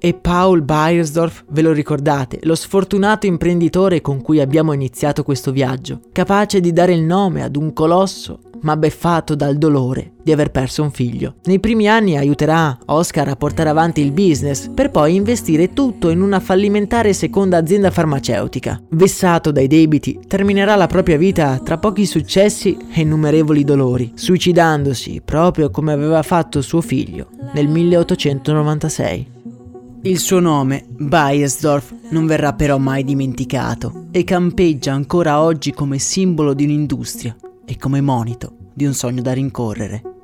E 0.00 0.14
Paul 0.14 0.62
Beiersdorf, 0.62 1.44
ve 1.48 1.62
lo 1.62 1.72
ricordate, 1.72 2.38
lo 2.42 2.54
sfortunato 2.54 3.26
imprenditore 3.26 4.00
con 4.00 4.22
cui 4.22 4.40
abbiamo 4.40 4.72
iniziato 4.72 5.24
questo 5.24 5.50
viaggio, 5.50 6.00
capace 6.12 6.60
di 6.60 6.72
dare 6.72 6.92
il 6.92 7.02
nome 7.02 7.42
ad 7.42 7.56
un 7.56 7.72
colosso, 7.72 8.38
ma 8.60 8.76
beffato 8.76 9.34
dal 9.34 9.56
dolore 9.56 10.12
di 10.22 10.32
aver 10.32 10.50
perso 10.50 10.82
un 10.82 10.90
figlio. 10.90 11.36
Nei 11.44 11.58
primi 11.58 11.88
anni 11.88 12.16
aiuterà 12.16 12.78
Oscar 12.86 13.28
a 13.28 13.36
portare 13.36 13.70
avanti 13.70 14.00
il 14.00 14.12
business, 14.12 14.68
per 14.68 14.90
poi 14.90 15.14
investire 15.14 15.72
tutto 15.72 16.10
in 16.10 16.20
una 16.20 16.38
fallimentare 16.38 17.12
seconda 17.12 17.56
azienda 17.56 17.90
farmaceutica. 17.90 18.80
Vessato 18.90 19.50
dai 19.50 19.66
debiti, 19.66 20.20
terminerà 20.26 20.76
la 20.76 20.86
propria 20.86 21.16
vita 21.16 21.58
tra 21.58 21.78
pochi 21.78 22.06
successi 22.06 22.76
e 22.92 23.00
innumerevoli 23.00 23.64
dolori, 23.64 24.12
suicidandosi 24.14 25.22
proprio 25.24 25.70
come 25.70 25.92
aveva 25.92 26.22
fatto 26.22 26.60
suo 26.60 26.80
figlio 26.80 27.28
nel 27.54 27.68
1896. 27.68 29.36
Il 30.02 30.18
suo 30.20 30.38
nome, 30.38 30.86
Bayersdorf, 30.88 31.92
non 32.10 32.26
verrà 32.26 32.52
però 32.52 32.78
mai 32.78 33.02
dimenticato 33.02 34.06
e 34.12 34.22
campeggia 34.22 34.92
ancora 34.92 35.42
oggi 35.42 35.72
come 35.72 35.98
simbolo 35.98 36.54
di 36.54 36.64
un'industria 36.64 37.36
e 37.64 37.76
come 37.76 38.00
monito 38.00 38.54
di 38.72 38.86
un 38.86 38.94
sogno 38.94 39.22
da 39.22 39.32
rincorrere. 39.32 40.17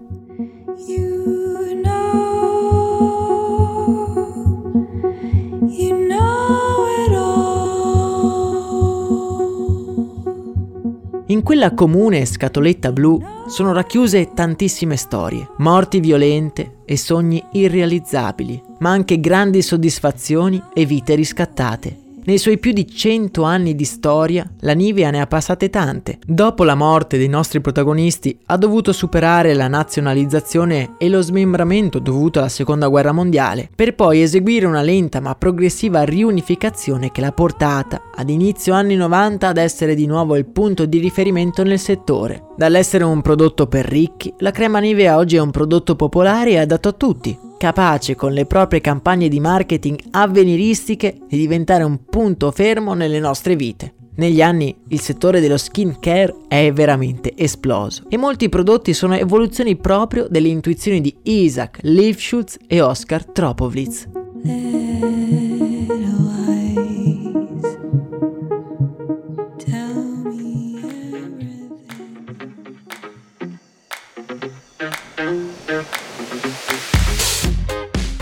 Quella 11.44 11.74
comune 11.74 12.24
scatoletta 12.24 12.90
blu 12.90 13.22
sono 13.46 13.74
racchiuse 13.74 14.33
tantissime 14.33 14.96
storie, 14.96 15.46
morti 15.59 16.00
violente 16.00 16.78
e 16.87 16.96
sogni 16.96 17.44
irrealizzabili, 17.52 18.62
ma 18.78 18.90
anche 18.90 19.20
grandi 19.20 19.61
soddisfazioni 19.61 20.61
e 20.72 20.87
vite 20.87 21.14
riscattate. 21.14 22.03
Nei 22.26 22.38
suoi 22.38 22.58
più 22.58 22.72
di 22.72 22.87
100 22.87 23.42
anni 23.42 23.74
di 23.74 23.84
storia, 23.84 24.50
la 24.60 24.72
Nivea 24.72 25.10
ne 25.10 25.20
ha 25.20 25.26
passate 25.26 25.68
tante. 25.68 26.18
Dopo 26.24 26.64
la 26.64 26.74
morte 26.74 27.18
dei 27.18 27.28
nostri 27.28 27.60
protagonisti, 27.60 28.38
ha 28.46 28.56
dovuto 28.56 28.92
superare 28.92 29.52
la 29.52 29.68
nazionalizzazione 29.68 30.94
e 30.96 31.10
lo 31.10 31.20
smembramento 31.20 31.98
dovuto 31.98 32.38
alla 32.38 32.48
Seconda 32.48 32.88
Guerra 32.88 33.12
Mondiale, 33.12 33.68
per 33.74 33.94
poi 33.94 34.22
eseguire 34.22 34.64
una 34.64 34.80
lenta 34.80 35.20
ma 35.20 35.34
progressiva 35.34 36.02
riunificazione 36.04 37.12
che 37.12 37.20
l'ha 37.20 37.32
portata, 37.32 38.04
ad 38.14 38.30
inizio 38.30 38.72
anni 38.72 38.96
90, 38.96 39.46
ad 39.46 39.58
essere 39.58 39.94
di 39.94 40.06
nuovo 40.06 40.37
il 40.37 40.46
punto 40.46 40.87
di 40.87 41.00
riferimento 41.00 41.62
nel 41.62 41.78
settore. 41.78 42.46
Dall'essere 42.56 43.04
un 43.04 43.20
prodotto 43.20 43.66
per 43.66 43.84
ricchi, 43.84 44.32
la 44.38 44.50
crema 44.50 44.78
Nivea 44.78 45.18
oggi 45.18 45.37
è 45.37 45.40
un 45.40 45.50
prodotto 45.50 45.94
popolare 45.94 46.52
e 46.52 46.58
adatto 46.58 46.88
a 46.88 46.92
tutti, 46.92 47.38
capace 47.64 48.14
con 48.14 48.35
le 48.35 48.44
proprie 48.44 48.83
campagne 48.83 49.27
di 49.27 49.40
marketing 49.40 49.98
avveniristiche 50.11 51.16
di 51.27 51.38
diventare 51.38 51.83
un 51.83 52.05
punto 52.05 52.50
fermo 52.50 52.92
nelle 52.92 53.18
nostre 53.18 53.57
vite. 53.57 53.94
Negli 54.16 54.42
anni 54.42 54.77
il 54.88 55.00
settore 55.00 55.40
dello 55.40 55.57
skin 55.57 55.98
care 55.98 56.35
è 56.46 56.70
veramente 56.74 57.33
esploso 57.35 58.03
e 58.11 58.18
molti 58.18 58.50
prodotti 58.50 58.92
sono 58.92 59.14
evoluzioni 59.14 59.77
proprio 59.77 60.27
delle 60.29 60.48
intuizioni 60.48 61.00
di 61.00 61.16
Isaac 61.22 61.79
Lifshutz 61.81 62.59
e 62.66 62.83
Oscar 62.83 63.24
Tropovlitz. 63.24 64.09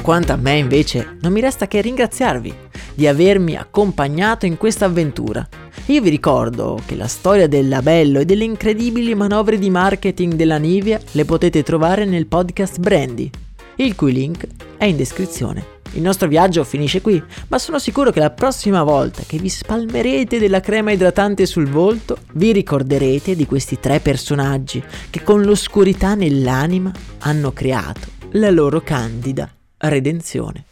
Quanto 0.03 0.33
a 0.33 0.37
me 0.37 0.57
invece 0.57 1.17
non 1.21 1.33
mi 1.33 1.41
resta 1.41 1.69
che 1.69 1.81
ringraziarvi 1.81 2.53
di 2.93 3.07
avermi 3.07 3.57
accompagnato 3.57 4.47
in 4.47 4.57
questa 4.57 4.87
avventura. 4.87 5.49
Io 5.87 6.03
vi 6.03 6.11
ricordo 6.11 6.77
che 6.85 6.97
la 6.97 7.07
storia 7.07 7.47
del 7.47 7.69
labello 7.69 8.19
e 8.19 8.25
delle 8.25 8.43
incredibili 8.43 9.15
manovre 9.15 9.59
di 9.59 9.71
marketing 9.71 10.35
della 10.35 10.57
Nivea 10.57 10.99
le 11.13 11.25
potete 11.25 11.63
trovare 11.63 12.05
nel 12.05 12.27
podcast 12.27 12.81
Brandy, 12.81 13.31
il 13.77 13.95
cui 13.95 14.13
link 14.13 14.45
è 14.77 14.87
in 14.87 14.97
descrizione. 14.97 15.81
Il 15.93 16.03
nostro 16.03 16.27
viaggio 16.27 16.65
finisce 16.65 17.01
qui, 17.01 17.23
ma 17.47 17.59
sono 17.59 17.79
sicuro 17.79 18.11
che 18.11 18.19
la 18.19 18.31
prossima 18.31 18.83
volta 18.83 19.23
che 19.25 19.39
vi 19.39 19.49
spalmerete 19.49 20.41
della 20.41 20.61
crema 20.61 20.91
idratante 20.91 21.47
sul 21.47 21.69
volto, 21.69 22.17
vi 22.33 22.51
ricorderete 22.51 23.37
di 23.37 23.47
questi 23.47 23.79
tre 23.79 24.01
personaggi 24.01 24.83
che 25.11 25.23
con 25.23 25.43
l'oscurità 25.43 26.17
nell'anima 26.17 26.91
hanno 27.19 27.53
creato 27.53 28.09
la 28.33 28.51
loro 28.51 28.81
candida 28.81 29.49
redenzione. 29.89 30.67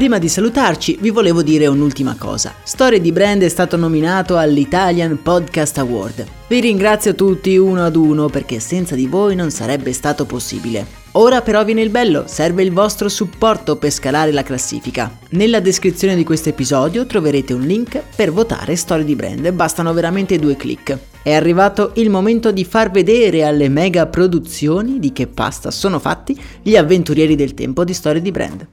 Prima 0.00 0.18
di 0.18 0.30
salutarci 0.30 0.96
vi 0.98 1.10
volevo 1.10 1.42
dire 1.42 1.66
un'ultima 1.66 2.16
cosa. 2.18 2.54
Storie 2.62 3.02
di 3.02 3.12
Brand 3.12 3.42
è 3.42 3.48
stato 3.50 3.76
nominato 3.76 4.38
all'Italian 4.38 5.20
Podcast 5.20 5.76
Award. 5.76 6.26
Vi 6.48 6.58
ringrazio 6.58 7.14
tutti 7.14 7.54
uno 7.58 7.84
ad 7.84 7.96
uno 7.96 8.28
perché 8.28 8.60
senza 8.60 8.94
di 8.94 9.06
voi 9.06 9.34
non 9.34 9.50
sarebbe 9.50 9.92
stato 9.92 10.24
possibile. 10.24 10.99
Ora 11.12 11.40
però 11.42 11.64
viene 11.64 11.82
il 11.82 11.90
bello, 11.90 12.24
serve 12.26 12.62
il 12.62 12.72
vostro 12.72 13.08
supporto 13.08 13.76
per 13.76 13.90
scalare 13.90 14.30
la 14.30 14.44
classifica. 14.44 15.10
Nella 15.30 15.58
descrizione 15.58 16.14
di 16.14 16.22
questo 16.22 16.50
episodio 16.50 17.04
troverete 17.04 17.52
un 17.52 17.62
link 17.62 18.00
per 18.14 18.30
votare 18.30 18.76
Storie 18.76 19.04
di 19.04 19.16
Brand, 19.16 19.50
bastano 19.50 19.92
veramente 19.92 20.38
due 20.38 20.54
clic. 20.54 20.96
È 21.22 21.32
arrivato 21.32 21.92
il 21.96 22.10
momento 22.10 22.52
di 22.52 22.64
far 22.64 22.92
vedere 22.92 23.44
alle 23.44 23.68
mega 23.68 24.06
produzioni 24.06 25.00
di 25.00 25.12
che 25.12 25.26
pasta 25.26 25.72
sono 25.72 25.98
fatti 25.98 26.40
gli 26.62 26.76
avventurieri 26.76 27.34
del 27.34 27.54
tempo 27.54 27.82
di 27.82 27.92
Storie 27.92 28.22
di 28.22 28.30
Brand. 28.30 28.68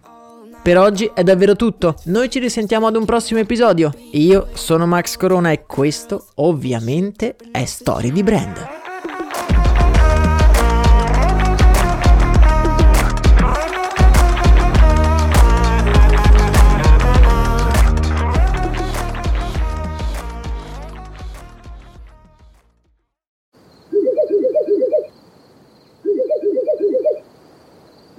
Per 0.62 0.78
oggi 0.78 1.10
è 1.13 1.23
davvero 1.23 1.56
tutto, 1.56 1.95
noi 2.06 2.30
ci 2.30 2.39
risentiamo 2.39 2.86
ad 2.86 2.95
un 2.95 3.06
prossimo 3.06 3.39
episodio. 3.39 3.91
Io 4.12 4.50
sono 4.54 4.86
Max 4.86 5.15
Corona 5.17 5.52
e 5.52 5.65
questo 5.65 6.28
ovviamente 6.36 7.36
è 7.52 7.65
Storie 7.65 8.12
di 8.12 8.21
Brand. 8.21 8.76